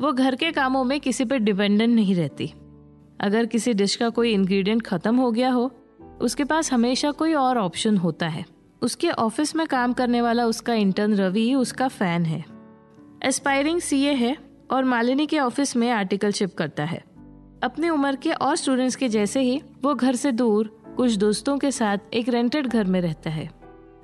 वो 0.00 0.12
घर 0.12 0.34
के 0.34 0.52
कामों 0.52 0.84
में 0.84 1.00
किसी 1.00 1.24
पर 1.24 1.36
डिपेंडेंट 1.36 1.94
नहीं 1.94 2.14
रहती। 2.14 2.52
अगर 3.20 3.46
किसी 3.46 3.74
डिश 3.74 3.96
का 3.96 4.08
कोई 4.08 4.32
इंग्रेडिएंट 4.32 4.82
खत्म 4.82 5.16
हो 5.16 5.30
गया 5.30 5.50
हो, 5.50 5.70
उसके 6.20 6.44
पास 6.44 6.72
हमेशा 6.72 7.10
कोई 7.10 7.34
और 7.34 7.58
ऑप्शन 7.58 7.96
होता 7.96 8.28
है। 8.28 8.44
उसके 8.82 9.10
ऑफ़िस 9.10 9.56
में 9.56 9.66
काम 9.66 9.92
करने 9.92 10.20
वाला 10.20 10.46
उसका 10.46 10.74
इंटर्न 10.74 11.14
रवि 11.14 11.54
उसका 11.54 11.88
फ़ैन 11.88 12.24
है। 12.24 12.44
एस्पायरिंग 13.24 13.80
सीए 13.80 14.12
है 14.12 14.36
और 14.70 14.84
मालिनी 14.84 15.26
के 15.26 15.38
ऑफ़िस 15.38 15.76
में 15.76 15.90
आर्टिकलशिप 15.90 16.54
करता 16.54 16.84
है। 16.84 17.09
अपने 17.62 17.88
उम्र 17.88 18.16
के 18.16 18.32
और 18.32 18.56
स्टूडेंट्स 18.56 18.96
के 18.96 19.08
जैसे 19.08 19.40
ही, 19.40 19.60
वो 19.82 19.94
घर 19.94 20.14
से 20.14 20.32
दूर, 20.32 20.66
कुछ 20.96 21.14
दोस्तों 21.14 21.58
के 21.58 21.70
साथ 21.70 21.98
एक 22.14 22.28
रेंटेड 22.28 22.66
घर 22.66 22.84
में 22.84 23.00
रहता 23.00 23.30
है। 23.30 23.48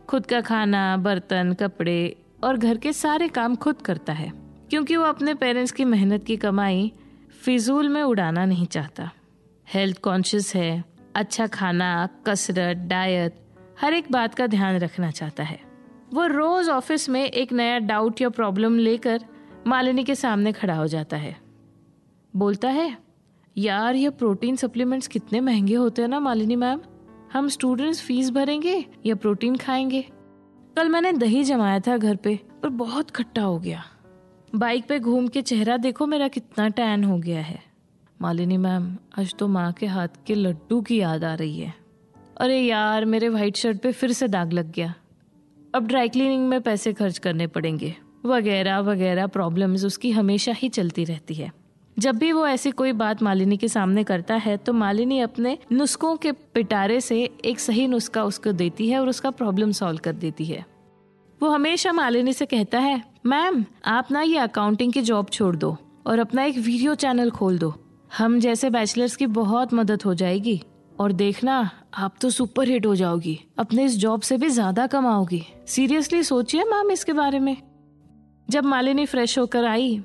खुद 0.08 0.26
का 0.26 0.40
खाना, 0.40 0.96
बर्तन, 0.96 1.52
कपड़े 1.52 2.16
और 2.44 2.56
घर 2.56 2.76
के 2.76 2.92
सारे 2.92 3.28
काम 3.28 3.56
खुद 3.56 3.76
करता 3.76 4.12
है, 4.12 4.32
क्योंकि 4.70 4.96
वो 4.96 5.04
अपने 5.04 5.34
पेरेंट्स 5.34 5.72
की 5.72 5.84
मेहनत 5.84 6.24
की 6.24 6.36
कमाई 6.36 6.92
फिजूल 7.40 7.88
में 7.88 8.02
उड़ाना 8.02 8.44
नहीं 8.44 8.66
चाहता। 8.66 9.10
हेल्थ 9.66 10.00
कॉन्शियस 10.00 10.54
है 10.54 10.84
अच्छा 11.16 11.46
खाना, 11.46 12.08
कसरत 12.26 12.76
डाइट 12.76 13.34
हर 13.80 13.94
एक 13.94 14.12
बात 14.12 14.34
का 14.34 14.46
ध्यान 14.46 14.76
रखना 14.76 15.10
चाहता 15.10 15.42
है। 15.42 15.58
वो 16.14 16.26
रोज 16.26 16.68
ऑफ़िस 16.68 17.08
में 17.08 17.24
एक 17.24 17.52
नया 17.52 17.78
डाउट 17.78 18.20
या 18.20 18.28
प्रॉब्लम 18.28 18.78
लेकर 18.78 19.24
मालिनी 19.66 20.04
के 20.04 20.14
सामने 20.14 20.52
खड़ा 20.52 20.74
हो 20.74 20.86
जाता 20.86 21.16
है। 21.16 21.36
बोलता 22.34 22.68
है 22.68 23.05
यार, 23.58 23.94
ये 23.94 24.10
प्रोटीन 24.10 24.56
सप्लीमेंट्स 24.56 25.06
कितने 25.06 25.40
महँगे 25.40 25.74
होते 25.74 26.02
हैं 26.02 26.08
ना, 26.08 26.20
मालिनी 26.20 26.56
मैम? 26.56 26.80
हम 27.32 27.48
स्टूडेंट्स 27.48 28.02
फ़ीस 28.02 28.30
भरेंगे 28.30 28.86
या 29.06 29.14
प्रोटीन 29.14 29.56
खाएँगे? 29.56 30.02
कल 30.76 30.88
मैंने 30.88 31.12
दही 31.12 31.44
जमाया 31.44 31.80
था 31.80 31.96
घर 31.96 32.16
पे 32.16 32.40
पर 32.62 32.68
बहुत 32.68 33.10
खट्टा 33.10 33.42
हो 33.42 33.58
गया। 33.58 33.84
बाइक 34.54 34.86
पे 34.88 34.98
घूम 34.98 35.28
के 35.28 35.42
चेहरा 35.42 35.76
देखो, 35.76 36.06
मेरा 36.06 36.28
कितना 36.28 36.68
टैन 36.68 37.04
हो 37.04 37.18
गया 37.18 37.40
है। 37.40 37.62
मालिनी 38.22 38.56
मैम, 38.56 38.96
आज 39.18 39.34
तो 39.38 39.48
माँ 39.48 39.72
के 39.72 39.86
हाथ 39.86 40.08
के 40.26 40.34
लड्डू 40.34 40.80
की 40.80 41.00
याद 41.00 41.24
आ 41.24 41.34
रही 41.34 41.58
है। 41.58 41.74
अरे 42.40 42.60
यार, 42.60 43.04
मेरे 43.04 43.28
वाइट 43.28 43.56
शर्ट 43.56 43.80
पे 43.80 43.92
फिर 43.92 44.12
से 44.12 44.28
दाग 44.28 44.52
लग 44.52 44.72
गया। 44.72 44.94
अब 45.74 45.86
ड्राई 45.86 46.08
क्लीनिंग 46.08 46.48
में 46.48 46.60
पैसे 46.60 46.92
खर्च 46.92 47.18
करने 47.18 47.46
पड़ेंगे। 47.46 47.96
वगैरह 48.24 48.78
वगैरह 48.78 49.26
प्रॉब्लम्स 49.26 49.84
उसकी 49.84 50.10
हमेशा 50.10 50.52
ही 50.52 50.68
चलती 50.68 51.04
रहती 51.04 51.34
है। 51.34 51.65
जब 51.96 52.16
भी 52.16 52.30
वो 52.32 52.46
ऐसी 52.46 52.70
कोई 52.70 52.92
बात 52.92 53.22
मालिनी 53.22 53.56
के 53.56 53.68
सामने 53.68 54.04
करता 54.04 54.34
है 54.36 54.56
तो 54.56 54.72
मालिनी 54.72 55.20
अपने 55.20 55.56
नुस्खों 55.72 56.16
के 56.16 56.32
पिटारे 56.32 57.00
से 57.00 57.22
एक 57.44 57.60
सही 57.60 57.86
नुस्खा 57.88 58.24
उसको 58.24 58.52
देती 58.52 58.88
है 58.88 58.98
और 59.00 59.08
उसका 59.08 59.30
प्रॉब्लम 59.30 59.72
सॉल्व 59.72 60.00
कर 60.04 60.12
देती 60.14 60.44
है। 60.44 60.64
वो 61.40 61.48
हमेशा 61.50 61.92
मालिनी 61.92 62.32
से 62.32 62.46
कहता 62.46 62.78
है, 62.78 63.02
मैम, 63.26 63.64
आप 63.84 64.10
ना 64.12 64.22
ये 64.22 64.38
अकाउंटिंग 64.38 64.92
की 64.92 65.02
जॉब 65.02 65.28
छोड़ 65.28 65.54
दो 65.56 65.76
और 66.06 66.18
अपना 66.18 66.44
एक 66.44 66.58
वीडियो 66.58 66.94
चैनल 66.94 67.30
खोल 67.30 67.58
दो। 67.58 67.74
हम 68.18 68.38
जैसे 68.40 68.70
बैचलर्स 68.70 69.16
की 69.16 69.26
बहुत 69.28 69.74
मदद 69.74 70.02
हो 70.02 70.14
जाएगी 70.14 70.60
और 71.00 71.12
देखना, 71.12 71.58
आप 71.94 72.14
तो 72.20 72.30
सुपर 72.30 72.68
हिट 72.68 72.86
हो 72.86 72.94
जाओगी। 72.94 73.38
अपने 73.58 73.84
इस 73.84 73.96
जॉब 73.98 74.20
से 74.20 74.36
भी 74.36 74.48
ज़्यादा 74.48 74.86
कमाओगी। 74.86 75.42
सीरियसली 75.66 76.22
सोचिए 76.22 76.64
मैम 76.64 76.90
इसके 76.90 77.12
बारे 77.12 77.38
में। 77.38 77.56
जब 78.48 78.64
मालिनी 78.64 79.06
फ्रेश 79.06 79.38
होकर 79.38 79.64
आई 79.64 79.98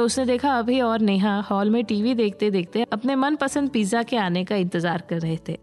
तो 0.00 0.04
उसने 0.04 0.24
देखा, 0.24 0.50
अभी 0.58 0.80
और 0.80 1.00
नेहा 1.00 1.34
हॉल 1.40 1.70
में 1.70 1.84
टीवी 1.84 2.14
देखते 2.14 2.50
देखते 2.50 2.84
अपने 2.92 3.14
मनपसंद 3.14 3.70
पिज्जा 3.70 4.02
के 4.02 4.16
आने 4.16 4.44
का 4.44 4.56
इंतज़ार 4.56 5.02
कर 5.08 5.18
रहे 5.20 5.36
थे। 5.48 5.56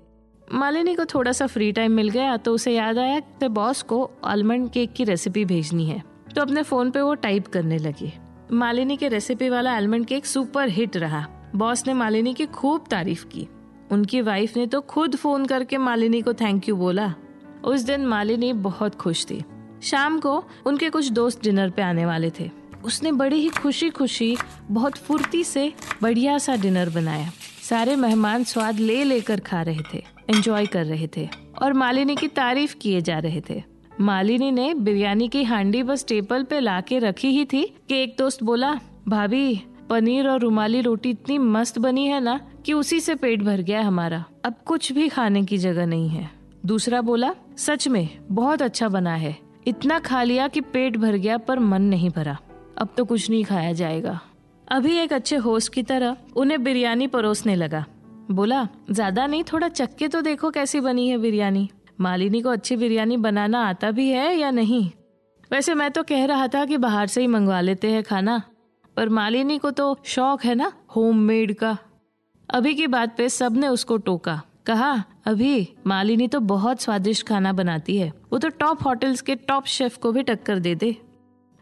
मालिनी 0.48 0.94
को 0.96 1.06
थोड़ा 1.06 1.32
सा 1.32 1.48
फ्री 1.48 1.72
टाइम 1.72 1.92
मिल 1.92 2.10
गया 2.10 2.36
तो 2.38 2.54
उसे 2.54 2.74
याद 2.74 2.98
आया 2.98 3.20
कि 3.20 3.48
बॉस 3.48 3.82
को 3.82 4.00
आलमंड 4.24 4.70
केक 4.70 4.94
की 4.94 5.04
रेसिपी 5.04 5.46
भेजनी 5.46 5.86
है। 5.86 6.02
तो 6.36 6.42
अपने 6.42 6.64
फ़ोन 6.64 6.92
पे 6.92 7.02
वो 7.02 7.14
टाइप 7.16 7.48
करने 7.48 7.78
लगी। 7.78 8.12
मालिनी 8.54 8.98
के 8.98 9.08
रेसिपी 9.08 9.50
वाला 9.50 9.76
आलमंड 9.76 10.06
केक 10.06 10.26
सुपर 10.26 10.70
हिट 10.70 10.98
रहा। 10.98 11.26
बॉस 11.56 11.86
ने 11.88 11.94
मालिनी 11.94 12.34
की 12.34 12.46
खूब 12.46 12.86
तारीफ़ 12.92 13.26
की। 13.26 13.48
उनकी 13.92 14.22
वाइफ 14.22 14.58
ने 14.58 14.68
तो 14.68 14.82
खुद 14.84 15.16
फ़ोन 15.16 15.46
करके 15.46 15.78
मालिनी 15.80 16.22
को 16.22 16.34
थैंक 16.36 16.70
यू 16.70 16.76
बोला। 16.76 17.14
उस 17.64 17.82
दिन 17.82 18.06
मालिनी 18.06 18.54
बहुत 18.70 18.96
खुश 18.96 19.26
थी। 19.26 19.44
शाम 19.84 20.20
को 20.20 20.44
उनके 20.66 20.90
कुछ 20.90 21.10
दोस्त 21.12 21.44
डिनर 21.44 21.70
पे 21.70 21.82
आने 21.82 22.06
वाले 22.06 22.32
थे। 22.40 22.50
उसने 22.88 23.12
बड़ी 23.12 23.36
ही 23.36 23.50
खुशी 23.50 23.90
खुशी 23.90 24.38
बहुत 24.72 24.98
फुर्ती 24.98 25.44
से 25.44 25.74
बढ़िया 26.02 26.38
सा 26.38 26.56
डिनर 26.56 26.90
बनाया। 26.90 27.32
सारे 27.62 27.96
मेहमान 27.96 28.44
स्वाद 28.44 28.80
ले 28.80 29.04
लेकर 29.04 29.40
खा 29.40 29.62
रहे 29.62 29.82
थे 29.94 29.98
एंजॉय 30.30 30.66
कर 30.66 30.86
रहे 30.86 31.10
थे 31.18 31.30
और 31.62 31.74
मालिनी 31.74 32.16
की 32.16 32.28
तारीफ़ 32.28 32.76
किए 32.76 33.02
जा 33.02 33.20
रहे 33.20 33.42
थे। 33.50 33.64
मालिनी 34.02 34.52
ने 34.52 34.74
बिरयानी 34.74 35.28
की 35.28 35.44
हांडी 35.44 35.84
बस 35.84 36.06
टेबल 36.08 36.44
पे 36.44 36.60
लाके 36.60 37.00
रखी 37.00 37.28
ही 37.28 37.46
थी 37.46 37.64
कि 37.90 37.96
एक 37.96 38.16
दोस्त 38.18 38.44
बोला, 38.44 38.80
भाभी, 39.08 39.62
पनीर 39.90 40.28
और 40.28 40.40
रुमाली 40.40 40.82
रोटी 40.82 41.10
इतनी 41.10 41.38
मस्त 41.38 41.80
बनी 41.80 42.08
है 42.08 42.20
ना 42.20 42.40
कि 42.66 42.74
उसी 42.74 43.00
से 43.00 43.16
पेट 43.16 43.42
भर 43.42 43.62
गया 43.62 43.82
हमारा। 43.82 44.26
अब 44.46 44.56
कुछ 44.66 44.92
भी 44.92 45.10
खाने 45.10 45.46
की 45.46 45.58
जगह 45.58 45.86
नहीं 45.86 46.10
है। 46.10 46.30
दूसरा 46.66 47.02
बोला, 47.02 47.36
सच 47.58 47.88
में, 47.88 48.10
बहुत 48.32 48.62
अच्छा 48.62 48.90
बना 48.90 49.16
है। 49.16 49.38
इतना 49.68 50.00
खा 50.00 50.24
लिया 50.24 50.48
कि 50.48 50.62
पेट 50.62 50.98
भर 50.98 51.16
गया 51.16 51.38
पर 51.38 51.60
मन 51.60 51.82
नहीं 51.82 52.10
भरा। 52.10 52.38
अब 52.78 52.90
तो 52.98 53.06
कुछ 53.06 53.30
नहीं 53.30 53.44
खाया 53.44 53.72
जाएगा। 53.74 54.20
अभी 54.68 54.98
एक 54.98 55.14
अच्छे 55.14 55.36
होस्ट 55.36 55.74
की 55.74 55.84
तरह 55.84 56.18
उन्हें 56.36 56.64
बिरयानी 56.64 57.08
परोसने 57.08 57.56
लगा। 57.56 57.86
बोला, 58.32 58.68
ज़्यादा 58.92 59.26
नहीं, 59.28 59.44
थोड़ा 59.44 59.68
चक्के 59.70 60.08
तो 60.08 60.22
देखो 60.22 60.50
कैसी 60.50 60.80
बनी 60.80 61.08
है 61.10 61.18
बिरयानी। 61.18 61.70
मालिनी 62.02 62.42
को 62.42 62.50
अच्छी 62.50 62.76
बिरयानी 62.76 63.18
बनाना 63.18 63.64
आता 63.66 63.92
भी 63.92 64.10
है 64.10 64.36
या 64.36 64.52
नहीं? 64.52 64.90
वैसे 65.52 65.74
मैं 65.74 65.90
तो 65.92 66.04
कह 66.04 66.26
रहा 66.26 66.48
था 66.48 66.66
कि 66.66 66.78
बाहर 66.78 67.08
से 67.08 67.22
ही 67.22 67.28
मंगवा 67.28 67.62
लेते 67.62 67.92
हैं 67.92 68.04
खाना, 68.04 68.42
पर 68.98 69.10
मालिनी 69.10 69.58
को 69.58 69.72
तो 69.72 69.98
शौक 70.06 70.44
है 70.46 70.56
ना 70.56 70.72
होममेड 70.96 71.54
का। 71.54 71.78
अभी 72.50 72.74
की 72.76 72.88
बात 72.88 73.18
पे 73.18 73.30
सबने 73.30 73.68
उसको 73.68 73.98
टोका। 73.98 74.42
कहा, 74.66 75.04
अभी, 75.26 75.68
मालिनी 75.88 76.28
तो 76.28 76.40
बहुत 76.40 76.82
स्वादिष्ट 76.82 77.28
खाना 77.28 77.54
बनाती 77.54 77.98
है। 77.98 78.12
वो 78.32 78.38
तो 78.38 78.50
टॉप 78.50 78.86
होटल्स 78.86 79.22
के 79.22 79.36
टॉप 79.36 79.66
शेफ 79.66 79.98
को 79.98 80.12
भी 80.12 80.24
टक्कर 80.24 80.60
दे 80.60 80.76
दे। 80.76 80.96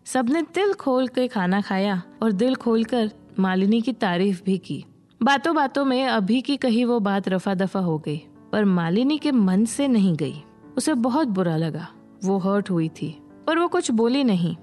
सबने 0.06 0.42
दिल 0.56 0.74
खोल 0.74 1.08
के 1.08 1.28
खाना 1.28 1.62
खाया 1.62 2.02
और 2.24 2.32
दिल 2.32 2.56
खोलकर 2.56 3.10
मालिनी 3.40 3.82
की 3.82 3.94
तारीफ़ 3.94 4.44
भी 4.46 4.58
की। 4.58 4.86
बातों 5.22 5.56
बातों 5.56 5.86
में 5.86 6.06
अभी 6.06 6.42
की 6.42 6.58
कही 6.58 6.84
वो 6.86 7.00
बात 7.00 7.30
रफा 7.30 7.54
दफ़ा 7.54 7.80
हो 7.80 7.98
गई, 8.00 8.18
पर 8.52 8.66
मालिनी 8.66 9.18
के 9.18 9.32
मन 9.32 9.66
से 9.66 9.88
नहीं 9.88 10.16
गई। 10.16 10.42
उसे 10.78 10.94
बहुत 10.94 11.28
बुरा 11.28 11.58
लगा, 11.58 11.88
वो 12.24 12.38
हर्ट 12.38 12.70
हुई 12.70 12.90
थी, 12.90 13.10
पर 13.48 13.60
वो 13.60 13.68
कुछ 13.68 13.92
बोली 13.92 14.24
नहीं। 14.24 14.56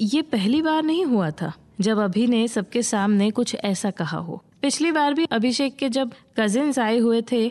ये 0.00 0.22
पहली 0.22 0.62
बार 0.62 0.82
नहीं 0.82 1.04
हुआ 1.04 1.30
था 1.30 1.52
जब 1.80 1.98
अभी 1.98 2.26
ने 2.26 2.46
सबके 2.48 2.82
सामने 2.82 3.30
कुछ 3.30 3.54
ऐसा 3.54 3.90
कहा 3.90 4.18
हो। 4.18 4.42
पिछली 4.62 4.92
बार 4.92 5.14
भी 5.14 5.26
अभिषेक 5.32 5.76
के 5.76 5.88
जब 5.88 6.12
कजिन्स 6.40 6.78
आए 6.78 6.98
हुए 6.98 7.22
थे 7.32 7.48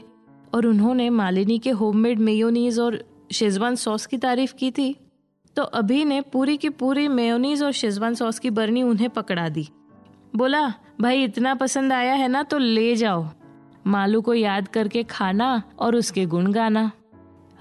और 0.54 0.68
उन्होंने 0.68 1.10
मालिनी 1.10 1.60
के 1.60 1.70
होममेड 1.72 2.20
मेयोनीज 2.20 2.80
और 2.80 3.04
शेजवान 3.32 3.76
सॉस 3.76 4.06
की 4.06 4.18
तारीफ़ 4.18 4.54
की 4.54 4.72
थी 4.72 4.96
तो 5.56 5.64
अभी 5.64 6.04
ने 6.06 6.20
पूरी 6.24 6.56
की 6.58 6.70
पूरी 6.70 7.08
मेयोनीज 7.08 7.64
और 7.64 7.72
शेजवान 7.72 8.14
सॉस 8.16 8.40
की 8.40 8.50
बर्नी 8.50 8.84
उन्हें 8.84 9.10
पकड़ा 9.10 9.48
दी। 9.50 9.68
बोला, 10.36 10.68
भाई, 11.02 11.24
इतना 11.24 11.54
पसंद 11.56 11.94
आया 11.94 12.14
है 12.14 12.28
ना 12.28 12.44
तो 12.44 12.58
ले 12.58 12.96
जाओ। 12.96 13.26
मालू 13.88 14.22
को 14.22 14.34
याद 14.34 14.68
करके 14.68 15.04
खाना 15.04 15.62
और 15.80 15.96
उसके 15.96 16.26
गुण 16.26 16.52
गाना। 16.52 16.92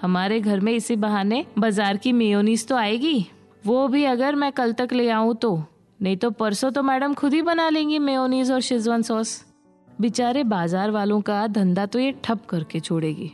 हमारे 0.02 0.40
घर 0.40 0.60
में 0.60 0.72
इसी 0.72 0.96
बहाने 0.96 1.44
बाज़ार 1.58 1.96
की 1.96 2.12
मेयोनीस 2.12 2.66
तो 2.68 2.76
आएगी। 2.76 3.26
वो 3.66 3.86
भी 3.88 4.04
अगर 4.04 4.34
मैं 4.34 4.52
कल 4.52 4.72
तक 4.72 4.92
ले 4.92 5.08
आऊँ 5.10 5.34
तो। 5.34 5.56
नहीं 6.00 6.16
तो 6.16 6.30
परसों 6.30 6.70
तो 6.70 6.82
मैडम 6.82 7.14
खुद 7.14 7.34
ही 7.34 7.42
बना 7.42 7.68
लेंगी 7.68 7.98
मेयोनीज 7.98 8.50
और 8.50 8.60
शेजवान 8.60 9.02
सॉस। 9.02 9.42
बेचारे 9.88 10.44
बाज़ार 10.44 10.90
वालों 10.90 11.20
का 11.20 11.46
धंधा 11.46 11.86
तो 11.86 11.98
ये 11.98 12.14
ठप 12.24 12.46
करके 12.46 12.80
छोड़ेगी। 12.80 13.30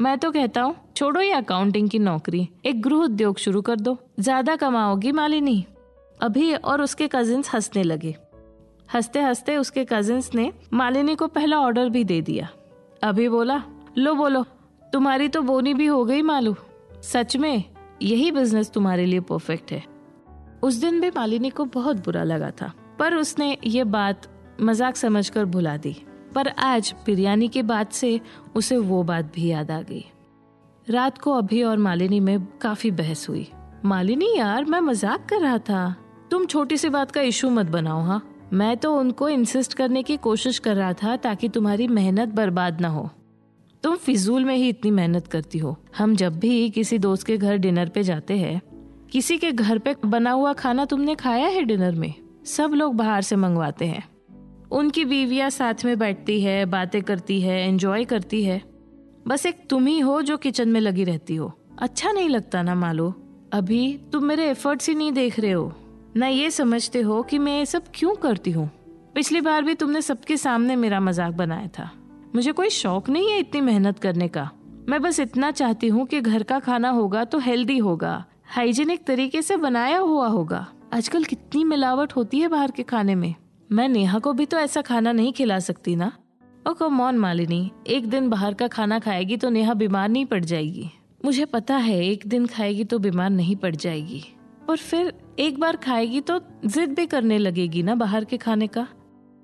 मैं 0.00 0.16
तो 0.18 0.30
कहता 0.30 0.62
हूँ 0.62 0.74
छोड़ो 0.96 1.20
ये 1.20 1.32
अकाउंटिंग 1.32 1.88
की 1.88 1.98
नौकरी। 1.98 2.48
एक 2.66 2.82
गृह 2.82 2.96
उद्योग 2.96 3.38
शुरू 3.38 3.62
कर 3.62 3.76
दो। 3.76 3.96
ज़्यादा 4.20 4.56
कमाओगी 4.56 5.12
मालिनी। 5.12 5.64
अभी 6.20 6.54
और 6.54 6.82
उसके 6.82 7.08
कजिन्स 7.12 7.54
हंसने 7.54 7.82
लगे। 7.82 8.14
हँसते 8.94 9.20
हँसते 9.20 9.56
उसके 9.56 9.84
कजिन्स 9.84 10.34
ने 10.34 10.52
मालिनी 10.72 11.14
को 11.14 11.26
पहला 11.26 11.58
ऑर्डर 11.58 11.88
भी 11.88 12.04
दे 12.04 12.20
दिया। 12.20 12.48
अभी 13.02 13.28
बोला, 13.28 13.62
लो 13.98 14.14
बोलो, 14.14 14.44
तुम्हारी 14.92 15.28
तो 15.28 15.42
बोनी 15.42 15.74
भी 15.74 15.86
हो 15.86 16.04
गई 16.04 16.22
मालू। 16.22 16.54
सच 17.02 17.36
में, 17.36 17.64
यही 18.02 18.30
बिज़नेस 18.30 18.70
तुम्हारे 18.70 19.06
लिए 19.06 19.20
परफेक्ट 19.20 19.72
है। 19.72 19.82
उस 20.62 20.74
दिन 20.74 21.00
भी 21.00 21.10
मालिनी 21.10 21.50
को 21.50 21.64
बहुत 21.64 22.04
बुरा 22.04 22.22
लगा 22.22 22.50
था, 22.50 22.72
पर 22.98 23.14
उसने 23.14 23.56
ये 23.66 23.84
बात 23.84 24.28
मज़ाक 24.60 24.96
समझकर 24.96 25.44
भुला 25.44 25.76
दी। 25.76 25.96
पर 26.34 26.48
आज 26.48 26.94
बिरयानी 27.06 27.48
के 27.48 27.62
बाद 27.62 27.88
से 27.88 28.20
उसे 28.56 28.76
वो 28.76 29.02
बात 29.02 29.32
भी 29.34 29.46
याद 29.46 29.70
आ 29.70 29.80
गई। 29.82 30.04
रात 30.90 31.18
को 31.18 31.32
अभी 31.32 31.62
और 31.62 31.78
मालिनी 31.78 32.20
में 32.20 32.46
काफ़ी 32.60 32.90
बहस 32.90 33.28
हुई। 33.28 33.46
मालिनी 33.84 34.36
यार, 34.36 34.64
मैं 34.64 34.80
मज़ाक 34.80 35.26
कर 35.28 35.40
रहा 35.40 35.58
था। 35.58 35.96
तुम 36.30 36.44
छोटी 36.46 36.76
सी 36.76 36.88
बात 36.88 37.10
का 37.10 37.20
इशू 37.20 37.50
मत 37.50 37.66
बनाओ 37.66 38.00
हाँ? 38.00 38.30
मैं 38.52 38.76
तो 38.76 38.98
उनको 38.98 39.28
इंसिस्ट 39.28 39.74
करने 39.74 40.02
की 40.02 40.16
कोशिश 40.16 40.58
कर 40.58 40.76
रहा 40.76 40.92
था 40.92 41.16
ताकि 41.16 41.48
तुम्हारी 41.48 41.88
मेहनत 41.88 42.28
बर्बाद 42.28 42.80
ना 42.80 42.88
हो। 42.88 43.10
तुम 43.82 43.96
फिजूल 43.96 44.44
में 44.44 44.56
ही 44.56 44.68
इतनी 44.68 44.90
मेहनत 44.90 45.26
करती 45.26 45.58
हो। 45.58 45.76
हम 45.98 46.16
जब 46.16 46.38
भी 46.38 46.70
किसी 46.70 46.98
दोस्त 46.98 47.26
के 47.26 47.36
घर 47.36 47.56
डिनर 47.56 47.88
पे 47.88 48.02
जाते 48.02 48.38
हैं, 48.38 48.60
किसी 49.10 49.38
के 49.38 49.52
घर 49.52 49.78
पे 49.78 49.96
बना 50.06 50.30
हुआ 50.30 50.52
खाना 50.52 50.84
तुमने 50.84 51.14
खाया 51.14 51.46
है 51.46 51.62
डिनर 51.62 51.94
में? 51.94 52.14
सब 52.44 52.70
लोग 52.74 52.94
बाहर 52.94 53.22
से 53.22 53.36
मंगवाते 53.36 53.84
हैं। 53.84 54.04
उनकी 54.72 55.04
बीवियाँ 55.04 55.50
साथ 55.50 55.84
में 55.84 55.98
बैठती 55.98 56.40
है, 56.40 56.64
बातें 56.64 57.02
करती 57.02 57.40
है 57.40 57.68
एंजॉय 57.68 58.04
करती 58.04 58.44
है। 58.44 58.73
बस 59.28 59.46
एक 59.46 59.66
तुम 59.70 59.86
ही 59.86 59.98
हो 59.98 60.20
जो 60.22 60.36
किचन 60.36 60.68
में 60.68 60.80
लगी 60.80 61.04
रहती 61.04 61.36
हो। 61.36 61.52
अच्छा 61.78 62.12
नहीं 62.12 62.28
लगता 62.28 62.62
ना 62.62 62.74
मालो। 62.74 63.08
अभी 63.52 63.96
तुम 64.12 64.24
मेरे 64.24 64.48
एफर्ट्स 64.50 64.88
ही 64.88 64.94
नहीं 64.94 65.12
देख 65.12 65.38
रहे 65.40 65.52
हो। 65.52 65.72
ना 66.16 66.26
ये 66.26 66.50
समझते 66.50 67.00
हो 67.00 67.22
कि 67.22 67.38
मैं 67.38 67.58
ये 67.58 67.66
सब 67.66 67.84
क्यों 67.94 68.14
करती 68.14 68.50
हूँ। 68.50 68.70
पिछली 69.14 69.40
बार 69.40 69.62
भी 69.62 69.74
तुमने 69.74 70.02
सबके 70.02 70.36
सामने 70.36 70.76
मेरा 70.76 71.00
मज़ाक 71.00 71.34
बनाया 71.34 71.68
था। 71.68 71.90
मुझे 72.34 72.52
कोई 72.52 72.70
शौक 72.70 73.08
नहीं 73.08 73.30
है 73.30 73.38
इतनी 73.38 73.60
मेहनत 73.60 73.98
करने 73.98 74.28
का। 74.28 74.50
मैं 74.88 75.00
बस 75.02 75.20
इतना 75.20 75.50
चाहती 75.50 75.88
हूँ 75.88 76.06
कि 76.06 76.20
घर 76.20 76.42
का 76.42 76.58
खाना 76.58 76.90
होगा 76.90 77.24
तो 77.24 77.38
हेल्दी 77.38 77.78
होगा। 77.78 78.24
हाइजीनिक 78.46 79.06
तरीके 79.06 79.42
से 79.42 79.56
बनाया 79.56 79.98
हुआ 79.98 80.26
होगा। 80.28 80.66
आजकल 80.92 81.24
कितनी 81.24 81.64
मिलावट 81.64 82.12
होती 82.12 82.40
है 82.40 82.48
बाहर 82.48 82.70
के 82.70 82.82
खाने 82.82 83.14
में। 83.14 83.34
मैं 83.72 83.88
नेहा 83.88 84.18
को 84.18 84.32
भी 84.32 84.46
तो 84.46 84.58
ऐसा 84.58 84.82
खाना 84.82 85.12
नहीं 85.12 85.32
खिला 85.32 85.58
सकती 85.58 85.96
ना। 85.96 86.12
ओ 86.66 86.72
कम 86.72 87.00
ऑन 87.00 87.18
मालिनी, 87.18 87.70
एक 87.86 88.06
दिन 88.06 88.28
बाहर 88.28 88.54
का 88.54 88.66
खाना 88.68 88.98
खाएगी 88.98 89.36
तो 89.36 89.48
नेहा 89.50 89.74
बीमार 89.74 90.08
नहीं 90.08 90.26
पड़ 90.26 90.44
जाएगी। 90.44 90.90
मुझे 91.24 91.44
पता 91.44 91.76
है, 91.76 91.98
एक 92.06 92.26
दिन 92.26 92.46
खाएगी 92.46 92.84
तो 92.84 92.98
बीमार 92.98 93.30
नहीं 93.30 93.56
पड़ 93.56 93.74
जाएगी। 93.76 94.22
पर 94.68 94.76
फिर 94.76 95.12
एक 95.38 95.58
बार 95.60 95.76
खाएगी 95.76 96.20
तो 96.20 96.40
जिद 96.64 96.94
भी 96.94 97.06
करने 97.06 97.38
लगेगी 97.38 97.82
ना 97.82 97.94
बाहर 97.94 98.24
के 98.24 98.36
खाने 98.36 98.66
का। 98.66 98.86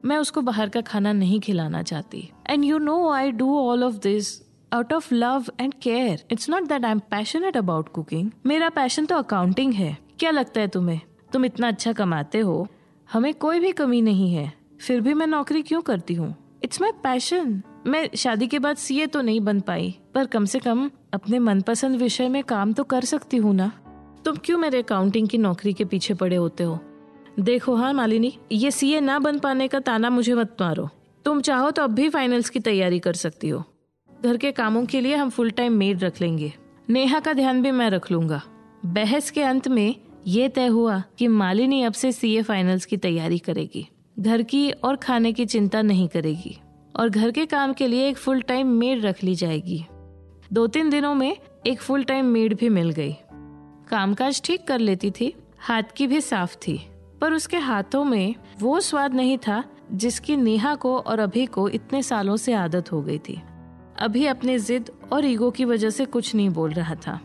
मैं 0.05 0.17
उसको 0.19 0.41
बाहर 0.41 0.69
का 0.69 0.81
खाना 0.81 1.13
नहीं 1.13 1.41
खिलाना 1.41 1.83
चाहती। 1.83 2.29
And 2.51 2.65
you 2.65 2.79
know 2.79 3.11
I 3.11 3.31
do 3.31 3.59
all 3.59 3.85
of 3.85 3.95
this 3.95 4.33
out 4.73 4.93
of 4.93 5.15
love 5.15 5.45
and 5.61 5.75
care 5.75 6.25
it's 6.31 6.51
not 6.51 6.69
that 6.69 6.85
I 6.85 6.91
am 6.91 6.99
passionate 7.11 7.57
about 7.57 7.89
cooking 7.89 8.31
मेरा 8.47 8.69
पैशन 8.69 9.07
तो 9.07 9.17
अकाउंटिंग 9.17 9.75
है। 9.75 9.97
क्या 10.19 10.31
लगता 10.31 10.61
है 10.61 10.69
तुम्हें? 10.69 11.01
तुम 11.33 11.45
इतना 11.45 11.69
अच्छा 11.69 11.93
कमाते 11.93 12.39
हो। 12.39 12.67
हमें 13.13 13.35
कोई 13.35 13.61
भी 13.61 13.73
कमी 13.73 14.03
नहीं 14.03 14.35
है। 14.35 14.53
फिर 14.81 15.01
भी 15.01 15.15
मैं 15.15 15.27
नौकरी 15.27 15.63
क्यों 15.63 15.81
करती 15.81 16.15
हूँ? 16.15 16.35
इट्स 16.71 16.81
माई 16.81 16.91
पैशन 17.03 17.63
मैं 17.87 18.09
शादी 18.17 18.47
के 18.47 18.59
बाद 18.59 18.77
सीए 18.77 19.07
तो 19.07 19.21
नहीं 19.21 19.41
बन 19.41 19.61
पाई, 19.61 19.95
पर 20.15 20.27
कम 20.27 20.45
से 20.45 20.59
कम 20.59 20.91
अपने 21.15 21.39
मनपसंद 21.39 21.97
विषय 21.97 22.29
में 22.29 22.43
काम 22.45 22.73
तो 22.73 22.85
कर 22.85 23.05
सकती 23.05 23.37
हूँ 23.37 23.55
ना। 23.55 23.71
तुम 24.25 24.37
क्यों 24.37 24.59
मेरे 24.59 24.83
अकाउंटिंग 24.83 25.29
की 25.29 25.39
नौकरी 25.39 25.73
के 25.73 25.85
पीछे 25.85 26.15
पड़े 26.15 26.37
होते 26.37 26.65
हो? 26.65 26.79
देखो 27.41 27.75
हाँ 27.75 27.93
मालिनी, 27.93 28.33
ये 28.53 28.71
सीए 28.71 29.01
ना 29.01 29.19
बन 29.19 29.39
पाने 29.39 29.69
का 29.69 29.81
ताना 29.81 30.11
मुझे 30.11 30.35
मत 30.35 30.57
मारो। 30.61 30.89
तुम 31.25 31.41
चाहो 31.41 31.71
तो 31.71 31.83
अब 31.83 31.95
भी 31.95 32.09
फाइनल्स 32.09 32.51
की 32.51 32.61
तैयारी 32.61 32.99
कर 32.99 33.15
सकती 33.15 33.49
हो। 33.49 33.65
घर 34.11 34.37
के 34.37 34.53
कामों 34.53 34.87
के 34.87 35.01
लिए 35.01 35.17
हम 35.17 35.31
फुल 35.31 35.51
टाइम 35.51 35.73
मेड 35.73 36.05
रख 36.05 36.21
लेंगे। 36.21 36.53
नेहा 36.91 37.21
का 37.21 37.33
ध्यान 37.33 37.63
भी 37.63 37.71
मैं 37.71 37.91
रख 37.91 38.11
लूँगा। 38.13 38.43
बहस 38.85 39.31
के 39.31 39.43
अंत 39.43 39.69
में 39.69 39.95
ये 40.27 40.49
तय 40.49 40.67
हुआ 40.67 41.03
कि 41.19 41.29
मालिनी 41.29 41.83
अब 41.83 41.93
से 41.93 42.13
सीए 42.13 42.43
फाइनल्स 42.43 42.85
की 42.85 42.97
तैयारी 42.97 43.39
करेगी। 43.39 43.89
घर 44.21 44.43
की 44.43 44.71
और 44.71 44.97
खाने 44.97 45.33
की 45.33 45.45
चिंता 45.47 45.83
नहीं 45.83 46.09
करेगी 46.09 46.57
और 46.97 47.09
घर 47.09 47.31
के 47.31 47.47
काम 47.47 47.73
के 47.73 47.87
लिए 47.89 48.09
एक 48.09 48.17
फुल 48.17 48.41
टाइम 48.41 48.67
मेड 48.69 49.05
रख 49.05 49.23
ली 49.25 49.35
जाएगी। 49.35 49.85
दो 50.53 50.67
तीन 50.67 50.91
दिनों 50.91 51.15
में 51.15 51.37
एक 51.67 51.81
फुल 51.81 52.05
टाइम 52.05 52.27
मेड 52.27 52.57
भी 52.57 52.69
मिल 52.69 52.91
गई। 52.91 53.13
कामकाज 53.91 54.43
ठीक 54.45 54.67
कर 54.67 54.79
लेती 54.79 55.11
थी, 55.11 55.33
हाथ 55.59 55.83
की 55.97 56.07
भी 56.07 56.21
साफ़ 56.21 56.57
थी, 56.57 56.79
पर 57.21 57.33
उसके 57.33 57.57
हाथों 57.57 58.05
में 58.05 58.35
वो 58.61 58.81
स्वाद 58.81 59.15
नहीं 59.15 59.39
था 59.39 59.63
जिसकी 59.93 60.37
नेहा 60.37 60.75
को 60.75 60.97
और 60.99 61.21
अभी 61.21 61.47
को 61.47 61.69
इतने 61.69 62.03
सालों 62.03 62.37
से 62.37 62.53
आदत 62.53 62.93
हो 62.93 63.03
गई 63.03 63.19
थी। 63.19 63.41
अभी 63.99 64.27
अपने 64.27 64.59
जिद 64.59 64.91
और 65.13 65.25
ईगो 65.25 65.51
की 65.51 65.65
वजह 65.65 65.91
से 65.91 66.05
कुछ 66.05 66.35
नहीं 66.35 66.51
बोल 66.51 66.73
रहा 66.73 66.95
था। 67.07 67.21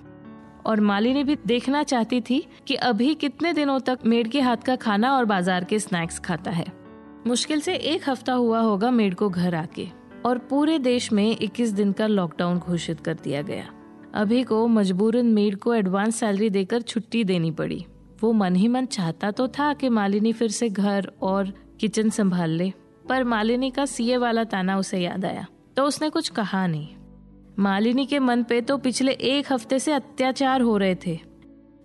और 0.66 0.80
मालिनी 0.80 1.24
भी 1.24 1.38
देखना 1.48 1.84
चाहती 1.84 2.22
थी 2.22 2.46
कि 2.68 2.76
अभी 2.76 3.14
कितने 3.16 3.54
दिनों 3.54 3.80
तक 3.80 4.00
मेड 4.06 4.28
के 4.28 4.42
हाथ 4.42 4.58
का 4.58 4.76
खाना 4.76 5.16
और 5.18 5.26
बाज़ार 5.26 5.64
के 5.64 5.80
स्नैक्स 5.80 6.20
खाता 6.20 6.52
है। 6.52 6.85
मुश्किल 7.26 7.62
से 7.62 7.74
एक 7.74 8.10
हफ़्ता 8.10 8.34
हुआ 8.34 8.60
होगा 8.60 8.90
मेड 8.92 9.14
को 9.16 9.28
घर 9.30 9.56
आके, 9.56 9.88
और 10.26 10.38
पूरे 10.40 10.78
देश 10.80 11.12
में 11.12 11.38
21 11.38 11.72
दिन 11.72 11.92
का 11.92 12.08
लॉकडाउन 12.08 12.58
घोषित 12.60 13.00
कर 13.00 13.14
दिया 13.14 13.42
गया। 13.42 13.70
अभी 14.16 14.44
को 14.44 14.68
मजबूरन 14.68 15.26
मेड 15.26 15.56
को 15.56 15.74
एडवांस 15.74 16.16
सैलरी 16.16 16.50
देकर 16.50 16.82
छुट्टी 16.82 17.24
देनी 17.24 17.52
पड़ी। 17.52 17.86
वो 18.22 18.32
मन 18.34 18.56
ही 18.56 18.68
मन 18.68 18.86
चाहता 18.88 19.32
तो 19.32 19.48
था 19.50 19.74
कि 19.74 19.90
मालिनी 19.90 20.34
फिर 20.34 20.50
से 20.50 20.70
घर 20.70 21.12
और 21.22 21.52
किचन 21.80 22.10
संभाल 22.10 22.50
ले, 22.50 22.72
पर 23.10 23.24
मालिनी 23.24 23.70
का 23.70 23.86
सीए 23.86 24.18
वाला 24.18 24.44
ताना 24.44 24.78
उसे 24.78 25.00
याद 25.00 25.26
आया 25.26 25.46
तो 25.78 25.84
उसने 25.84 26.10
कुछ 26.10 26.30
कहा 26.30 26.66
नहीं। 26.68 26.88
मालिनी 27.60 28.06
के 28.06 28.20
मन 28.20 28.44
पे 28.44 28.62
तो 28.62 28.78
पिछले 28.78 29.12
एक 29.12 29.52
हफ़्ते 29.54 29.80
से 29.80 29.94
अत्याचार 29.94 30.62
हो 30.62 30.78
रहे 30.78 30.96
थे, 31.06 31.20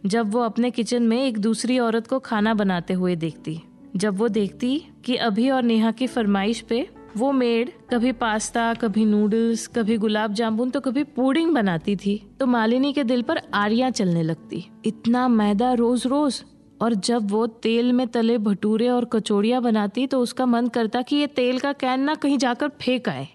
जब 0.05 0.31
वो 0.33 0.41
अपने 0.41 0.71
किचन 0.71 1.03
में 1.03 1.19
एक 1.19 1.39
दूसरी 1.39 1.79
औरत 1.79 2.07
को 2.07 2.19
खाना 2.21 2.55
बनाते 2.55 2.95
हुए 2.95 3.17
देखती। 3.17 3.61
जब 3.97 4.17
वो 4.17 4.29
देखती 4.29 4.79
कि 5.05 5.17
अभी 5.17 5.49
और 5.51 5.63
नेहा 5.63 5.91
की 5.91 6.07
फरमाइश 6.07 6.61
पे 6.61 6.89
वो 7.17 7.31
मेड, 7.33 7.71
कभी 7.91 8.13
पास्ता, 8.13 8.73
कभी 8.75 9.05
नूडल्स, 9.05 9.67
कभी 9.67 9.97
गुलाब 9.97 10.33
जामुन 10.33 10.71
तो 10.71 10.81
कभी 10.81 11.05
पुडिंग 11.05 11.53
बनाती 11.55 11.97
थी 11.97 12.17
तो 12.41 12.47
मालिनी 12.47 12.93
के 12.93 13.05
दिल 13.05 13.23
पर 13.23 13.41
आरियाँ 13.55 13.91
चलने 13.91 14.23
लगती। 14.23 14.65
इतना 14.85 15.27
मैदा 15.29 15.73
रोज 15.73 16.07
रोज 16.07 16.43
और 16.83 16.95
जब 16.95 17.31
वो 17.31 17.47
तेल 17.47 17.93
में 17.93 18.07
तले 18.09 18.39
भटूरे 18.39 18.89
और 18.89 19.05
कचौड़ियाँ 19.05 19.63
बनाती 19.63 20.07
तो 20.07 20.21
उसका 20.21 20.47
मन 20.47 20.69
करता 20.69 21.03
कि 21.03 21.17
ये 21.17 21.27
तेल 21.27 21.59
का 21.59 21.73
कैन 21.73 22.01
ना 22.01 22.15
कहीं 22.15 22.39
जाकर 22.39 22.69
फेंक 22.81 23.09
आए। 23.09 23.29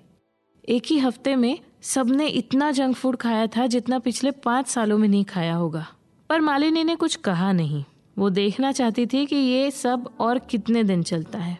एक 0.69 0.83
ही 0.89 0.97
हफ़्ते 0.99 1.35
में 1.35 1.57
सबने 1.81 2.27
इतना 2.27 2.71
जंक 2.71 2.95
फ़ूड 2.95 3.15
खाया 3.15 3.47
था 3.47 3.67
जितना 3.67 3.99
पिछले 3.99 4.31
पाँच 4.45 4.67
सालों 4.67 4.97
में 4.97 5.07
नहीं 5.07 5.25
खाया 5.25 5.55
होगा। 5.55 5.85
पर 6.29 6.41
मालिनी 6.41 6.83
ने 6.83 6.95
कुछ 6.95 7.15
कहा 7.15 7.51
नहीं। 7.51 7.83
वो 8.17 8.29
देखना 8.29 8.71
चाहती 8.71 9.05
थी 9.05 9.25
कि 9.25 9.35
ये 9.35 9.69
सब 9.71 10.09
और 10.19 10.39
कितने 10.39 10.83
दिन 10.83 11.03
चलता 11.03 11.39
है। 11.39 11.57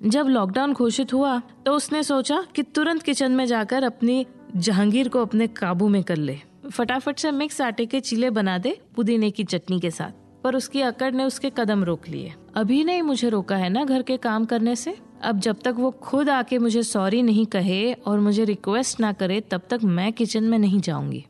जब 0.00 0.26
लॉकडाउन 0.26 0.72
घोषित 0.72 1.12
हुआ 1.12 1.38
तो 1.66 1.72
उसने 1.72 2.02
सोचा 2.02 2.44
कि 2.54 2.62
तुरंत 2.64 3.02
किचन 3.02 3.32
में 3.32 3.44
जाकर 3.46 3.84
अपनी 3.84 4.26
जहांगीर 4.56 5.08
को 5.08 5.22
अपने 5.22 5.46
काबू 5.46 5.88
में 5.88 6.02
कर 6.02 6.16
ले। 6.16 6.38
फटाफट 6.70 7.18
से 7.18 7.30
मिक्स 7.30 7.60
आटे 7.60 7.86
के 7.86 8.00
चीले 8.00 8.30
बना 8.30 8.56
दे 8.58 8.76
पुदीने 8.96 9.30
की 9.30 9.44
चटनी 9.44 9.78
के 9.80 9.90
साथ, 9.90 10.10
पर 10.44 10.56
उसकी 10.56 10.80
अकड़ 10.80 11.12
ने 11.14 11.24
उसके 11.24 11.50
कदम 11.50 11.84
रोक 11.84 12.08
लिए। 12.08 12.32
अभी 12.54 12.82
नहीं 12.84 13.02
मुझे 13.02 13.28
रोका 13.28 13.56
है 13.56 13.68
ना 13.68 13.84
घर 13.84 14.02
के 14.02 14.16
काम 14.16 14.44
करने 14.44 14.76
से? 14.76 14.96
अब 15.22 15.38
जब 15.40 15.60
तक 15.64 15.74
वो 15.76 15.90
खुद 16.02 16.30
आके 16.30 16.58
मुझे 16.58 16.82
सॉरी 16.82 17.22
नहीं 17.22 17.46
कहे 17.46 17.92
और 17.92 18.20
मुझे 18.20 18.44
रिक्वेस्ट 18.44 19.00
ना 19.00 19.12
करे, 19.12 19.40
तब 19.40 19.62
तक 19.70 19.80
मैं 19.84 20.12
किचन 20.12 20.44
में 20.44 20.58
नहीं 20.58 20.80
जाऊँगी। 20.80 21.24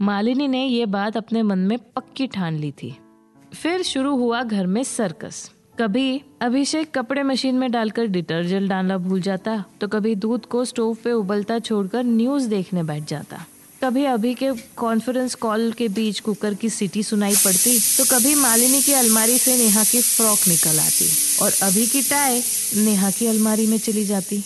मालिनी 0.00 0.48
ने 0.48 0.64
ये 0.66 0.86
बात 0.86 1.16
अपने 1.16 1.42
मन 1.42 1.58
में 1.58 1.78
पक्की 1.96 2.26
ठान 2.26 2.56
ली 2.56 2.70
थी। 2.72 2.96
फिर 3.54 3.82
शुरू 3.82 4.14
हुआ 4.16 4.42
घर 4.42 4.66
में 4.66 4.82
सर्कस 4.84 5.50
कभी 5.78 6.20
अभिषेक 6.42 6.90
कपड़े 6.94 7.22
मशीन 7.22 7.54
में 7.54 7.70
डालकर 7.72 8.06
डिटर्जेंट 8.06 8.68
डालना 8.68 8.98
भूल 8.98 9.20
जाता 9.20 9.64
तो 9.80 9.88
कभी 9.88 10.14
दूध 10.16 10.44
को 10.46 10.64
स्टोव 10.64 10.94
पे 11.04 11.12
उबलता 11.12 11.58
छोड़कर 11.58 12.04
न्यूज़ 12.04 12.48
देखने 12.48 12.82
बैठ 12.82 13.08
जाता। 13.08 13.44
कभी 13.80 14.04
अभी 14.04 14.34
के 14.34 14.50
कॉन्फ्रेंस 14.76 15.34
कॉल 15.34 15.72
के 15.72 15.88
बीच 15.90 16.20
कुकर 16.20 16.54
की 16.54 16.68
सीटी 16.70 17.02
सुनाई 17.02 17.34
पड़ती 17.34 17.78
तो 17.98 18.04
कभी 18.06 18.34
मालिनी 18.34 18.80
की 18.82 18.92
अलमारी 18.92 19.38
से 19.38 19.56
नेहा 19.56 19.84
की 19.84 20.00
फ्रॉक 20.00 20.48
निकल 20.48 20.78
आती, 20.78 21.08
और 21.42 21.52
अभी 21.62 21.86
की 21.86 22.02
टाई 22.02 22.42
नेहा 22.76 23.10
की 23.10 23.26
अलमारी 23.26 23.66
में 23.66 23.78
चली 23.78 24.04
जाती। 24.04 24.42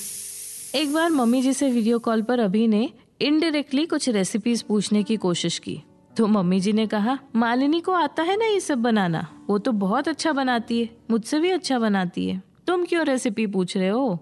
एक 0.74 0.92
बार 0.94 1.10
मम्मी 1.10 1.42
जी 1.42 1.52
से 1.52 1.68
वीडियो 1.70 1.98
कॉल 1.98 2.22
पर 2.22 2.40
अभी 2.40 2.66
ने 2.68 2.88
इनडायरेक्टली 3.20 3.86
कुछ 3.86 4.08
रेसिपीज़ 4.08 4.64
पूछने 4.68 5.02
की 5.02 5.16
कोशिश 5.18 5.58
की। 5.58 5.80
तो 6.18 6.26
मम्मी 6.26 6.58
जी 6.60 6.72
ने 6.72 6.86
कहा, 6.86 7.18
मालिनी 7.36 7.80
को 7.80 7.92
आता 7.92 8.22
है 8.22 8.36
ना 8.36 8.44
ये 8.44 8.60
सब 8.60 8.78
बनाना? 8.78 9.26
वो 9.48 9.58
तो 9.58 9.72
बहुत 9.72 10.08
अच्छा 10.08 10.32
बनाती 10.32 10.80
है, 10.80 10.88
मुझसे 11.10 11.38
भी 11.40 11.50
अच्छा 11.50 11.78
बनाती 11.78 12.26
है। 12.28 12.42
तुम 12.66 12.84
क्यों 12.84 13.04
रेसिपी 13.06 13.46
पूछ 13.46 13.76
रहे 13.76 13.88
हो? 13.88 14.18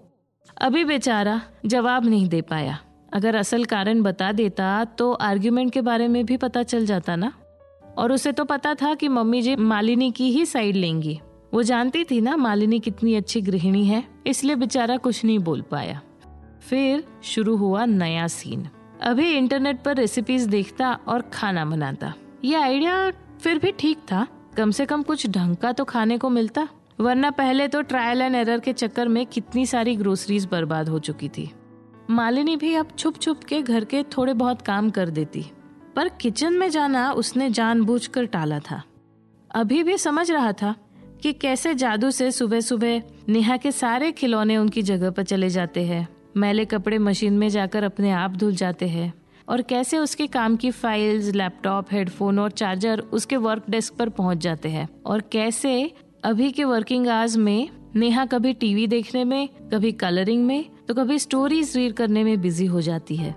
अभी 0.57 0.83
बेचारा 0.85 1.41
जवाब 1.65 2.05
नहीं 2.05 2.27
दे 2.29 2.41
पाया। 2.41 2.77
अगर 3.13 3.35
असल 3.35 3.65
कारण 3.65 4.01
बता 4.01 4.31
देता 4.31 4.85
तो 4.97 5.11
आर्ग्यूमेंट 5.13 5.73
के 5.73 5.81
बारे 5.81 6.07
में 6.07 6.25
भी 6.25 6.37
पता 6.37 6.63
चल 6.63 6.85
जाता 6.85 7.15
ना। 7.15 7.33
और 7.97 8.11
उसे 8.11 8.31
तो 8.31 8.45
पता 8.45 8.73
था 8.73 8.93
कि 8.93 9.07
मम्मी 9.07 9.41
जी 9.41 9.55
मालिनी 9.55 10.11
की 10.11 10.31
ही 10.31 10.45
साइड 10.45 10.75
लेंगी। 10.75 11.19
वो 11.53 11.63
जानती 11.63 12.03
थी 12.03 12.21
ना 12.21 12.35
मालिनी 12.37 12.79
कितनी 12.79 13.15
अच्छी 13.15 13.41
गृहिणी 13.41 13.85
है, 13.85 14.03
इसलिए 14.27 14.55
बेचारा 14.55 14.97
कुछ 14.97 15.25
नहीं 15.25 15.39
बोल 15.39 15.61
पाया। 15.61 16.01
फिर 16.61 17.03
शुरू 17.23 17.55
हुआ 17.55 17.85
नया 17.85 18.27
सीन 18.27 18.67
अभी 19.01 19.31
इंटरनेट 19.31 19.81
पर 19.81 19.95
रेसिपीज़ 19.95 20.49
देखता 20.49 20.99
और 21.07 21.21
खाना 21.21 21.65
बनाता। 21.65 22.13
ये 22.43 22.55
आइडिया 22.55 23.11
फिर 23.11 23.59
भी 23.59 23.71
ठीक 23.71 23.97
था। 23.97 24.27
कम 24.57 24.71
से 24.71 24.85
कम 24.85 25.03
कुछ 25.03 25.27
ढंग 25.27 25.55
का 25.55 25.71
तो 25.71 25.85
खाने 25.85 26.17
को 26.17 26.29
मिलता। 26.29 26.67
वरना 26.99 27.31
पहले 27.31 27.67
तो 27.67 27.81
ट्रायल 27.81 28.21
एंड 28.21 28.35
एरर 28.35 28.59
के 28.59 28.73
चक्कर 28.73 29.07
में 29.07 29.25
कितनी 29.25 29.65
सारी 29.65 29.95
ग्रोसरीज 29.95 30.45
बर्बाद 30.45 30.89
हो 30.89 30.99
चुकी 30.99 31.29
थी। 31.29 31.51
मालिनी 32.09 32.55
भी 32.55 32.73
अब 32.73 32.87
छुप 32.97 33.17
छुप 33.17 33.43
के 33.43 33.61
घर 33.61 33.85
के 33.85 34.03
थोड़े 34.03 34.33
बहुत 34.33 34.61
काम 34.61 34.89
कर 34.89 35.09
देती। 35.09 35.45
पर 35.95 36.09
किचन 36.09 36.53
में 36.53 36.69
जाना 36.69 37.11
उसने 37.11 37.49
जानबूझकर 37.49 38.25
टाला 38.25 38.59
था। 38.59 38.83
अभी 39.55 39.83
भी 39.83 39.97
समझ 39.97 40.31
रहा 40.31 40.51
था 40.51 40.75
कि 41.21 41.33
कैसे 41.33 41.73
जादू 41.73 42.11
से 42.11 42.31
सुबह 42.31 42.59
सुबह 42.59 43.01
नेहा 43.29 43.57
के 43.57 43.71
सारे 43.71 44.11
खिलौने 44.11 44.57
उनकी 44.57 44.81
जगह 44.81 45.11
पर 45.11 45.23
चले 45.23 45.49
जाते 45.49 45.85
हैं। 45.85 46.07
मैले 46.37 46.65
कपड़े 46.65 46.97
मशीन 46.97 47.37
में 47.37 47.47
जाकर 47.49 47.83
अपने 47.83 48.11
आप 48.11 48.35
धुल 48.35 48.55
जाते 48.55 48.87
हैं। 48.87 49.13
और 49.47 49.61
कैसे 49.61 49.97
उसके 49.97 50.27
काम 50.27 50.55
की 50.55 50.71
फाइल्स 50.71 51.33
लैपटॉप 51.35 51.91
हेडफोन 51.91 52.39
और 52.39 52.51
चार्जर 52.51 52.99
उसके 52.99 53.37
वर्क 53.37 53.69
डेस्क 53.69 53.93
पर 53.93 54.09
पहुँच 54.09 54.37
जाते 54.37 54.69
हैं? 54.69 54.87
और 55.05 55.21
कैसे 55.21 55.91
अभी 56.23 56.51
के 56.51 56.63
वर्किंग 56.63 57.07
आवर्स 57.07 57.37
में 57.37 57.69
नेहा 57.95 58.25
कभी 58.25 58.53
टीवी 58.53 58.87
देखने 58.87 59.23
में, 59.23 59.47
कभी 59.73 59.91
कलरिंग 59.91 60.45
में 60.45 60.65
तो 60.87 60.93
कभी 60.93 61.19
स्टोरीज 61.19 61.75
रीड 61.77 61.93
करने 61.93 62.23
में 62.23 62.41
बिज़ी 62.41 62.65
हो 62.65 62.81
जाती 62.81 63.15
है। 63.15 63.35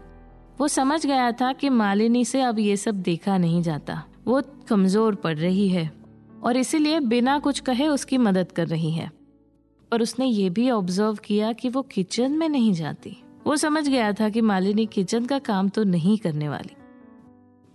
वो 0.60 0.68
समझ 0.68 1.04
गया 1.06 1.30
था 1.32 1.52
कि 1.52 1.68
मालिनी 1.68 2.24
से 2.24 2.40
अब 2.40 2.58
ये 2.58 2.76
सब 2.76 3.00
देखा 3.02 3.38
नहीं 3.38 3.62
जाता। 3.62 4.02
वो 4.26 4.42
कमज़ोर 4.68 5.14
पड़ 5.14 5.36
रही 5.36 5.68
है। 5.68 5.90
और 6.42 6.56
इसीलिए 6.56 7.00
बिना 7.00 7.38
कुछ 7.38 7.60
कहे 7.60 7.86
उसकी 7.88 8.18
मदद 8.18 8.52
कर 8.52 8.66
रही 8.66 8.90
है। 8.90 9.10
पर 9.90 10.02
उसने 10.02 10.26
ये 10.26 10.50
भी 10.50 10.70
ऑब्ज़र्व 10.70 11.18
किया 11.24 11.52
कि 11.52 11.68
वो 11.68 11.82
किचन 11.82 12.32
में 12.32 12.48
नहीं 12.48 12.72
जाती। 12.72 13.16
वो 13.46 13.56
समझ 13.56 13.88
गया 13.88 14.12
था 14.12 14.28
कि 14.28 14.40
मालिनी 14.40 14.86
किचन 14.86 15.26
का 15.26 15.38
काम 15.38 15.68
तो 15.68 15.84
नहीं 15.84 16.16
करने 16.18 16.48
वाली। 16.48 16.76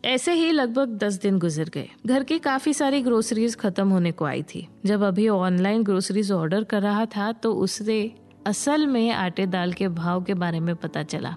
ऐसे 0.03 0.33
ही 0.33 0.51
लगभग 0.51 0.97
दस 0.97 1.13
दिन 1.13 1.39
गुजर 1.39 1.69
गए। 1.69 1.87
घर 2.05 2.23
की 2.23 2.37
काफ़ी 2.39 2.73
सारी 2.73 3.01
ग्रोसरीज 3.01 3.55
खत्म 3.55 3.89
होने 3.89 4.11
को 4.11 4.25
आई 4.25 4.43
थी। 4.43 4.67
जब 4.85 5.03
अभी 5.03 5.27
ऑनलाइन 5.29 5.83
ग्रोसरीज 5.83 6.31
ऑर्डर 6.31 6.63
कर 6.63 6.81
रहा 6.81 7.05
था 7.05 7.31
तो 7.33 7.53
उससे 7.53 8.15
असल 8.47 8.85
में 8.87 9.11
आटे 9.11 9.45
दाल 9.45 9.73
के 9.73 9.87
भाव 9.87 10.23
के 10.23 10.33
बारे 10.33 10.59
में 10.59 10.75
पता 10.75 11.03
चला। 11.03 11.35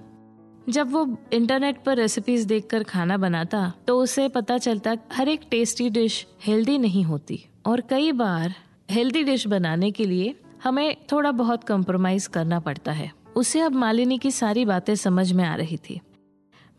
जब 0.68 0.90
वो 0.92 1.16
इंटरनेट 1.32 1.82
पर 1.82 1.96
रेसिपीज़ 1.96 2.46
देखकर 2.46 2.82
खाना 2.82 3.16
बनाता 3.16 3.72
तो 3.86 3.98
उसे 4.00 4.28
पता 4.28 4.58
चलता, 4.58 4.96
हर 5.12 5.28
एक 5.28 5.40
टेस्टी 5.50 5.88
डिश 5.90 6.26
हेल्दी 6.44 6.78
नहीं 6.78 7.04
होती। 7.04 7.44
और 7.66 7.80
कई 7.80 8.12
बार 8.12 8.54
हेल्दी 8.90 9.22
डिश 9.24 9.46
बनाने 9.46 9.90
के 9.90 10.04
लिए 10.04 10.34
हमें 10.64 10.96
थोड़ा 11.12 11.30
बहुत 11.32 11.64
कॉम्प्रोमाइज 11.64 12.26
करना 12.26 12.60
पड़ता 12.60 12.92
है। 12.92 13.10
उसे 13.36 13.60
अब 13.60 13.72
मालिनी 13.72 14.18
की 14.18 14.30
सारी 14.30 14.64
बातें 14.64 14.94
समझ 14.94 15.32
में 15.32 15.44
आ 15.44 15.54
रही 15.54 15.76
थी। 15.76 16.00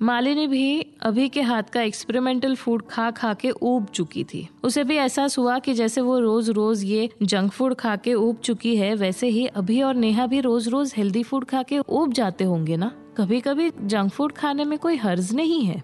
मालिनी 0.01 0.47
भी 0.47 0.81
अभी 1.01 1.29
के 1.29 1.41
हाथ 1.41 1.63
का 1.63 1.81
एक्सपेरिमेंटल 1.81 2.55
फ़ूड 2.55 2.83
खा 2.89 3.11
खा 3.11 3.33
के 3.33 3.49
ऊब 3.51 3.85
चुकी 3.85 4.23
थी। 4.23 4.47
उसे 4.63 4.83
भी 4.83 4.95
एहसास 4.95 5.37
हुआ 5.37 5.59
कि 5.59 5.73
जैसे 5.73 6.01
वो 6.01 6.19
रोज 6.19 6.49
रोज 6.49 6.83
ये 6.83 7.09
जंक 7.23 7.51
फ़ूड 7.51 7.75
खा 7.75 7.95
के 7.95 8.13
ऊब 8.13 8.37
चुकी 8.37 8.75
है, 8.75 8.95
वैसे 8.95 9.27
ही 9.27 9.45
अभी 9.45 9.81
और 9.81 9.95
नेहा 9.95 10.27
भी 10.27 10.39
रोज 10.39 10.67
रोज 10.67 10.93
हेल्दी 10.97 11.23
फ़ूड 11.23 11.45
खा 11.45 11.63
के 11.63 11.79
ऊब 11.79 12.13
जाते 12.13 12.43
होंगे 12.43 12.77
ना? 12.77 12.91
कभी 13.17 13.39
कभी 13.41 13.71
जंक 13.81 14.11
फ़ूड 14.11 14.31
खाने 14.31 14.65
में 14.65 14.79
कोई 14.79 14.95
हर्ज 14.95 15.33
नहीं 15.33 15.63
है। 15.65 15.83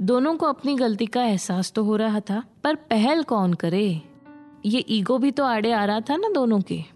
दोनों 0.00 0.36
को 0.36 0.46
अपनी 0.46 0.74
गलती 0.74 1.06
का 1.06 1.24
एहसास 1.24 1.72
तो 1.72 1.84
हो 1.84 1.96
रहा 1.96 2.20
था, 2.20 2.42
पर 2.64 2.74
पहल 2.74 3.22
कौन 3.22 3.54
करे? 3.54 4.02
ये 4.66 4.84
ईगो 4.88 5.18
भी 5.18 5.30
तो 5.30 5.44
आड़े 5.44 5.72
आ 5.72 5.84
रहा 5.84 6.00
था 6.00 6.16
ना 6.16 6.28
दोनों 6.28 6.60
के। 6.60 6.95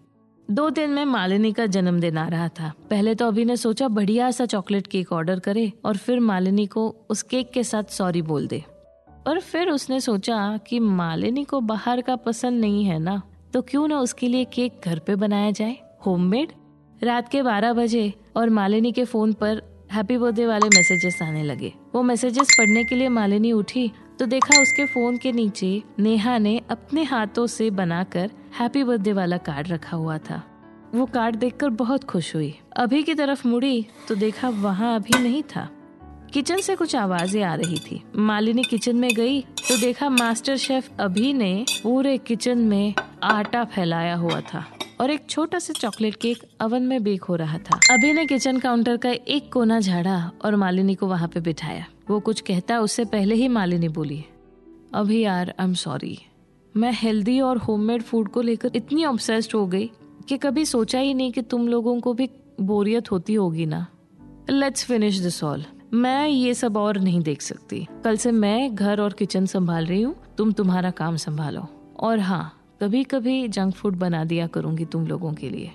दो 0.50 0.70
दिन 0.70 0.90
में 0.90 1.04
मालिनी 1.04 1.52
का 1.52 1.64
जन्मदिन 1.66 2.16
आ 2.18 2.26
रहा 2.28 2.48
था। 2.48 2.72
पहले 2.90 3.14
तो 3.14 3.26
अभी 3.26 3.44
ने 3.44 3.56
सोचा, 3.56 3.88
बढ़िया 3.88 4.30
सा 4.30 4.46
चॉकलेट 4.46 4.86
केक 4.86 5.12
ऑर्डर 5.12 5.38
करे 5.38 5.72
और 5.84 5.96
फिर 5.96 6.20
मालिनी 6.20 6.66
को 6.66 6.88
उस 7.10 7.22
केक 7.22 7.50
के 7.50 7.62
साथ 7.64 7.90
सॉरी 7.90 8.22
बोल 8.22 8.46
दे। 8.46 8.62
और 9.26 9.40
फिर 9.40 9.70
उसने 9.70 10.00
सोचा 10.00 10.56
कि 10.66 10.78
मालिनी 10.78 11.44
को 11.44 11.60
बाहर 11.60 12.00
का 12.00 12.16
पसंद 12.16 12.60
नहीं 12.60 12.84
है 12.84 12.98
ना 12.98 13.20
तो 13.54 13.62
क्यों 13.62 13.86
ना 13.88 14.00
उसके 14.00 14.28
लिए 14.28 14.44
केक 14.44 14.80
घर 14.84 14.98
पे 14.98 15.16
बनाया 15.16 15.50
जाए? 15.50 15.76
होममेड 16.06 16.52
रात 17.02 17.28
के 17.28 17.42
बारह 17.42 17.72
बजे 17.72 18.12
और 18.36 18.50
मालिनी 18.50 18.92
के 18.92 19.04
फ़ोन 19.04 19.32
पर 19.32 19.62
हैप्पी 19.92 20.18
बर्थडे 20.18 20.46
वाले 20.46 20.68
मैसेजेस 20.68 21.22
आने 21.22 21.42
लगे। 21.42 21.72
वो 21.94 22.02
मैसेजेस 22.02 22.54
पढ़ने 22.58 22.84
के 22.84 22.94
लिए 22.94 23.08
मालिनी 23.08 23.52
उठी 23.52 23.90
तो 24.20 24.26
देखा 24.26 24.60
उसके 24.60 24.84
फ़ोन 24.84 25.16
के 25.16 25.30
नीचे 25.32 25.82
नेहा 25.98 26.36
ने 26.38 26.60
अपने 26.70 27.02
हाथों 27.02 27.46
से 27.46 27.68
बनाकर 27.70 28.30
हैप्पी 28.58 28.82
बर्थडे 28.84 29.12
वाला 29.12 29.36
कार्ड 29.36 29.68
रखा 29.68 29.96
हुआ 29.96 30.16
था। 30.18 30.42
वो 30.94 31.04
कार्ड 31.06 31.36
देखकर 31.36 31.68
बहुत 31.70 32.04
खुश 32.04 32.34
हुई। 32.34 32.52
अभी 32.76 33.02
की 33.02 33.14
तरफ़ 33.14 33.46
मुड़ी 33.48 33.86
तो 34.08 34.14
देखा 34.14 34.48
वहाँ 34.48 34.94
अभी 34.96 35.18
नहीं 35.18 35.42
था। 35.42 35.68
किचन 36.32 36.60
से 36.60 36.74
कुछ 36.76 36.94
आवाज़ें 36.96 37.42
आ 37.42 37.54
रही 37.54 37.78
थी। 37.80 38.02
मालिनी 38.16 38.62
किचन 38.62 38.96
में 38.96 39.10
गई 39.10 39.40
तो 39.40 39.80
देखा 39.80 40.08
मास्टर 40.10 40.56
शेफ 40.56 40.90
अभी 41.00 41.32
ने 41.32 41.64
पूरे 41.82 42.16
किचन 42.18 42.58
में 42.58 42.94
आटा 43.22 43.64
फैलाया 43.64 44.14
हुआ 44.14 44.40
था 44.40 44.64
और 45.00 45.10
एक 45.10 45.24
छोटा 45.30 45.58
सा 45.58 45.72
चॉकलेट 45.72 46.16
केक 46.16 46.42
अवन 46.60 46.82
में 46.82 47.02
बेक 47.02 47.22
हो 47.22 47.36
रहा 47.36 47.58
था। 47.60 47.80
अभी 47.90 48.12
ने 48.12 48.26
किचन 48.26 48.58
काउंटर 48.58 48.96
का 48.96 49.10
एक 49.10 49.52
कोना 49.52 49.80
झाड़ा 49.80 50.18
और 50.44 50.56
मालिनी 50.56 50.94
को 50.94 51.06
वहाँ 51.06 51.28
पे 51.28 51.40
बिठाया। 51.40 51.86
वो 52.10 52.18
कुछ 52.20 52.40
कहता, 52.40 52.78
उससे 52.80 53.04
पहले 53.04 53.34
ही 53.34 53.48
मालिनी 53.48 53.88
बोली 53.88 54.24
अभी 54.94 55.20
यार 55.20 55.54
आई 55.60 55.66
एम 55.66 55.74
सॉरी 55.74 56.18
मैं 56.74 56.92
हेल्दी 56.92 57.40
और 57.40 57.58
होममेड 57.58 58.02
फ़ूड 58.02 58.28
को 58.28 58.40
लेकर 58.40 58.70
इतनी 58.76 59.04
ऑब्सेस्ड 59.04 59.54
हो 59.54 59.66
गई 59.66 59.90
कि 60.28 60.36
कभी 60.36 60.64
सोचा 60.64 60.98
ही 60.98 61.14
नहीं 61.14 61.32
कि 61.32 61.42
तुम 61.42 61.68
लोगों 61.68 61.98
को 62.00 62.14
भी 62.14 62.28
बोरियत 62.60 63.10
होती 63.12 63.34
होगी 63.34 63.66
ना। 63.66 63.86
लेट्स 64.50 64.84
फिनिश 64.84 65.18
दिस 65.18 65.42
ऑल 65.44 65.64
मैं 65.94 66.28
ये 66.28 66.54
सब 66.54 66.76
और 66.76 66.98
नहीं 66.98 67.20
देख 67.20 67.42
सकती। 67.42 67.86
कल 68.04 68.16
से 68.16 68.32
मैं 68.32 68.74
घर 68.74 69.00
और 69.00 69.12
किचन 69.12 69.46
संभाल 69.46 69.86
रही 69.86 70.02
हूँ, 70.02 70.14
तुम 70.38 70.52
तुम्हारा 70.52 70.90
काम 70.90 71.16
संभालो। 71.16 71.66
और 72.00 72.18
हाँ 72.18 72.76
कभी 72.82 73.04
कभी 73.04 73.48
जंक 73.48 73.74
फ़ूड 73.74 73.96
बना 73.96 74.24
दिया 74.24 74.46
करूँगी 74.46 74.84
तुम 74.84 75.06
लोगों 75.06 75.32
के 75.32 75.50
लिए। 75.50 75.72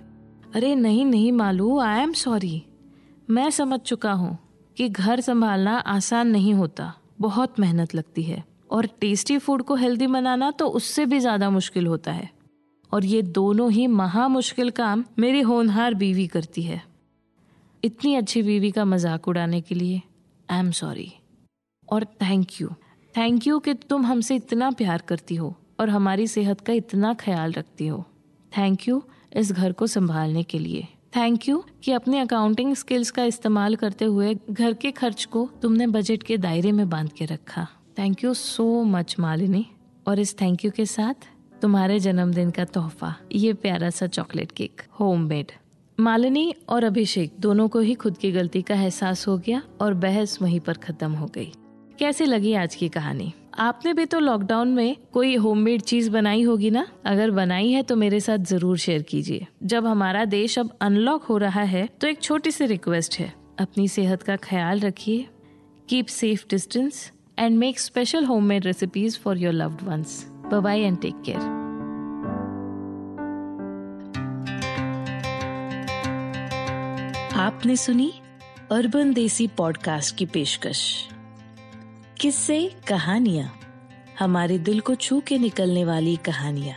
अरे 0.55 0.75
नहीं 0.75 1.05
नहीं 1.05 1.31
मालू 1.31 1.79
आई 1.79 2.01
एम 2.01 2.13
सॉरी 2.13 2.63
मैं 3.29 3.49
समझ 3.49 3.79
चुका 3.79 4.11
हूँ। 4.11 4.37
कि 4.77 4.89
घर 4.89 5.21
संभालना 5.21 5.77
आसान 5.77 6.27
नहीं 6.27 6.53
होता। 6.53 6.93
बहुत 7.21 7.59
मेहनत 7.59 7.95
लगती 7.95 8.23
है। 8.23 8.43
और 8.71 8.85
टेस्टी 9.01 9.37
फ़ूड 9.37 9.61
को 9.63 9.75
हेल्दी 9.75 10.07
बनाना 10.07 10.49
तो 10.51 10.67
उससे 10.69 11.05
भी 11.05 11.19
ज़्यादा 11.19 11.49
मुश्किल 11.49 11.87
होता 11.87 12.11
है। 12.11 12.29
और 12.91 13.05
ये 13.05 13.21
दोनों 13.21 13.71
ही 13.71 13.85
महा 13.89 14.27
मुश्किल 14.27 14.69
काम 14.71 15.03
मेरी 15.19 15.41
होनहार 15.41 15.93
बीवी 15.93 16.27
करती 16.27 16.63
है। 16.63 16.81
इतनी 17.83 18.15
अच्छी 18.15 18.41
बीवी 18.43 18.71
का 18.71 18.85
मज़ाक 18.85 19.27
उड़ाने 19.27 19.61
के 19.61 19.75
लिए 19.75 20.01
आई 20.49 20.59
एम 20.59 20.71
सॉरी 20.73 21.11
और 21.87 22.05
थैंक 22.21 22.61
यू 22.61 22.69
थैंक 23.15 23.47
यू 23.47 23.59
कि 23.59 23.73
तुम 23.73 24.05
हमसे 24.05 24.35
इतना 24.35 24.69
प्यार 24.71 25.01
करती 25.07 25.35
हो 25.35 25.53
और 25.79 25.89
हमारी 25.89 26.27
सेहत 26.27 26.61
का 26.61 26.73
इतना 26.73 27.13
ख्याल 27.13 27.51
रखती 27.53 27.87
हो। 27.87 28.03
थैंक 28.51 28.87
यू 28.87 29.01
इस 29.33 29.51
घर 29.51 29.71
को 29.71 29.87
संभालने 29.87 30.43
के 30.43 30.59
लिए। 30.59 30.87
थैंक 31.15 31.47
यू 31.49 31.63
कि 31.83 31.91
अपने 31.91 32.19
अकाउंटिंग 32.19 32.75
स्किल्स 32.75 33.11
का 33.11 33.23
इस्तेमाल 33.23 33.75
करते 33.75 34.05
हुए 34.05 34.35
घर 34.51 34.73
के 34.73 34.91
खर्च 34.91 35.25
को 35.25 35.49
तुमने 35.61 35.87
बजट 35.87 36.23
के 36.23 36.37
दायरे 36.37 36.71
में 36.71 36.89
बाँध 36.89 37.11
के 37.11 37.25
रखा। 37.25 37.67
Thank 37.99 38.23
you 38.23 38.33
so 38.33 38.83
much 38.83 39.15
Malini 39.19 39.65
और 40.07 40.19
इस 40.19 40.35
थैंक 40.41 40.65
यू 40.65 40.71
के 40.71 40.85
साथ 40.85 41.27
तुम्हारे 41.61 41.99
जन्मदिन 41.99 42.51
का 42.51 42.65
तोहफा, 42.65 43.15
ये 43.31 43.53
प्यारा 43.53 43.89
सा 43.89 44.07
chocolate 44.07 44.51
cake 44.51 44.81
home 44.99 45.21
made 45.21 45.51
Malini 45.99 46.53
और 46.69 46.83
अभिषेक 46.83 47.33
दोनों 47.39 47.67
को 47.67 47.79
ही 47.79 47.93
खुद 47.93 48.17
की 48.17 48.31
गलती 48.31 48.61
का 48.61 48.75
एहसास 48.75 49.27
हो 49.27 49.37
गया 49.37 49.61
और 49.81 49.93
बहस 49.93 50.41
वहीं 50.41 50.59
पर 50.59 50.73
खत्म 50.73 51.11
हो 51.11 51.25
गई। 51.25 51.51
कैसे 51.99 52.25
लगी 52.25 52.53
आज 52.53 52.75
की 52.75 52.89
कहानी? 52.89 53.33
आपने 53.59 53.93
भी 53.93 54.05
तो 54.05 54.19
लॉकडाउन 54.19 54.67
में 54.67 54.95
कोई 55.13 55.35
होममेड 55.35 55.81
चीज़ 55.81 56.09
बनाई 56.11 56.41
होगी 56.43 56.69
ना? 56.69 56.85
अगर 57.05 57.31
बनाई 57.31 57.69
है 57.71 57.83
तो 57.83 57.95
मेरे 57.95 58.19
साथ 58.19 58.37
ज़रूर 58.37 58.77
शेयर 58.77 59.01
कीजिए। 59.01 59.45
जब 59.63 59.85
हमारा 59.85 60.25
देश 60.25 60.59
अब 60.59 60.77
अनलॉक 60.81 61.23
हो 61.23 61.37
रहा 61.37 61.61
है 61.61 61.87
तो 62.01 62.07
एक 62.07 62.21
छोटी 62.21 62.51
सी 62.51 62.65
रिक्वेस्ट 62.65 63.19
है। 63.19 63.33
अपनी 63.59 63.87
सेहत 63.87 64.23
का 64.23 64.35
ख्याल 64.35 64.79
रखिए। 64.79 65.25
Keep 65.89 66.07
safe 66.07 66.45
distance 66.49 67.11
and 67.39 67.57
make 67.57 67.79
special 67.79 68.25
homemade 68.25 68.65
recipes 68.65 69.19
for 69.19 69.37
your 69.37 69.53
loved 69.53 69.83
ones 69.83 70.25
bye 70.53 70.81
and 70.81 70.99
take 71.01 71.21
care 71.25 71.53
आपने 77.39 77.75
सुनी 77.75 78.13
अर्बन 78.71 79.13
देसी 79.13 79.47
पॉडकास्ट 79.47 80.15
की 80.17 80.25
पेशकश। 80.25 81.07
किससे, 82.21 82.71
कहानियाँ। 82.87 83.59
हमारे 84.19 84.57
दिल 84.57 84.79
को 84.79 84.95
छू 84.95 85.21
के 85.27 85.37
निकलने 85.37 85.85
वाली 85.85 86.15
कहानियाँ। 86.15 86.75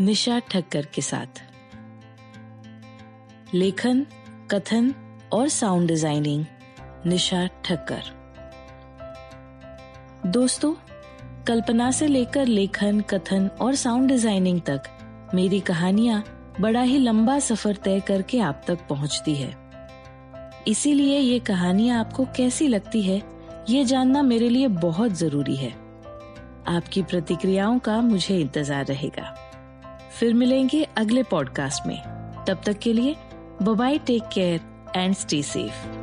निशा 0.00 0.38
ठक्कर 0.38 0.86
के 0.86 1.02
साथ। 1.02 1.42
लेखन, 3.54 4.06
कथन 4.50 4.94
और 5.32 5.48
साउंड 5.48 5.88
डिज़ाइनिंग 5.88 6.44
निशा 7.06 7.46
ठक्कर। 7.46 8.02
दोस्तों, 10.26 10.74
कल्पना 11.46 11.90
से 11.90 12.06
लेकर 12.06 12.46
लेखन, 12.46 13.00
कथन 13.00 13.50
और 13.60 13.74
साउंड 13.74 14.08
डिज़ाइनिंग 14.08 14.60
तक, 14.60 14.82
मेरी 15.34 15.60
कहानियाँ 15.60 16.24
बड़ा 16.60 16.82
ही 16.82 16.98
लंबा 16.98 17.38
सफ़र 17.38 17.76
तय 17.76 18.00
करके 18.00 18.40
आप 18.40 18.64
तक 18.66 18.78
पहुँचती 18.88 19.34
है। 19.34 19.56
इसीलिए 20.68 21.18
ये 21.18 21.38
कहानियाँ 21.38 22.00
आपको 22.00 22.24
कैसी 22.24 22.68
लगती 22.68 23.02
है 23.02 23.37
ये 23.70 23.84
जानना 23.84 24.22
मेरे 24.22 24.48
लिए 24.48 24.68
बहुत 24.68 25.12
ज़रूरी 25.12 25.56
है। 25.56 25.70
आपकी 26.68 27.02
प्रतिक्रियाओं 27.02 27.78
का 27.78 28.00
मुझे 28.00 28.38
इंतज़ार 28.38 28.86
रहेगा। 28.86 29.34
फिर 30.20 30.34
मिलेंगे 30.34 30.86
अगले 30.96 31.22
पॉडकास्ट 31.22 31.86
में। 31.86 32.02
तब 32.48 32.60
तक 32.66 32.78
के 32.78 32.92
लिए 32.92 33.16
bye 33.62 33.98
take 33.98 34.22
care 34.22 34.60
and 34.96 35.14
stay 35.14 35.42
safe 35.42 35.97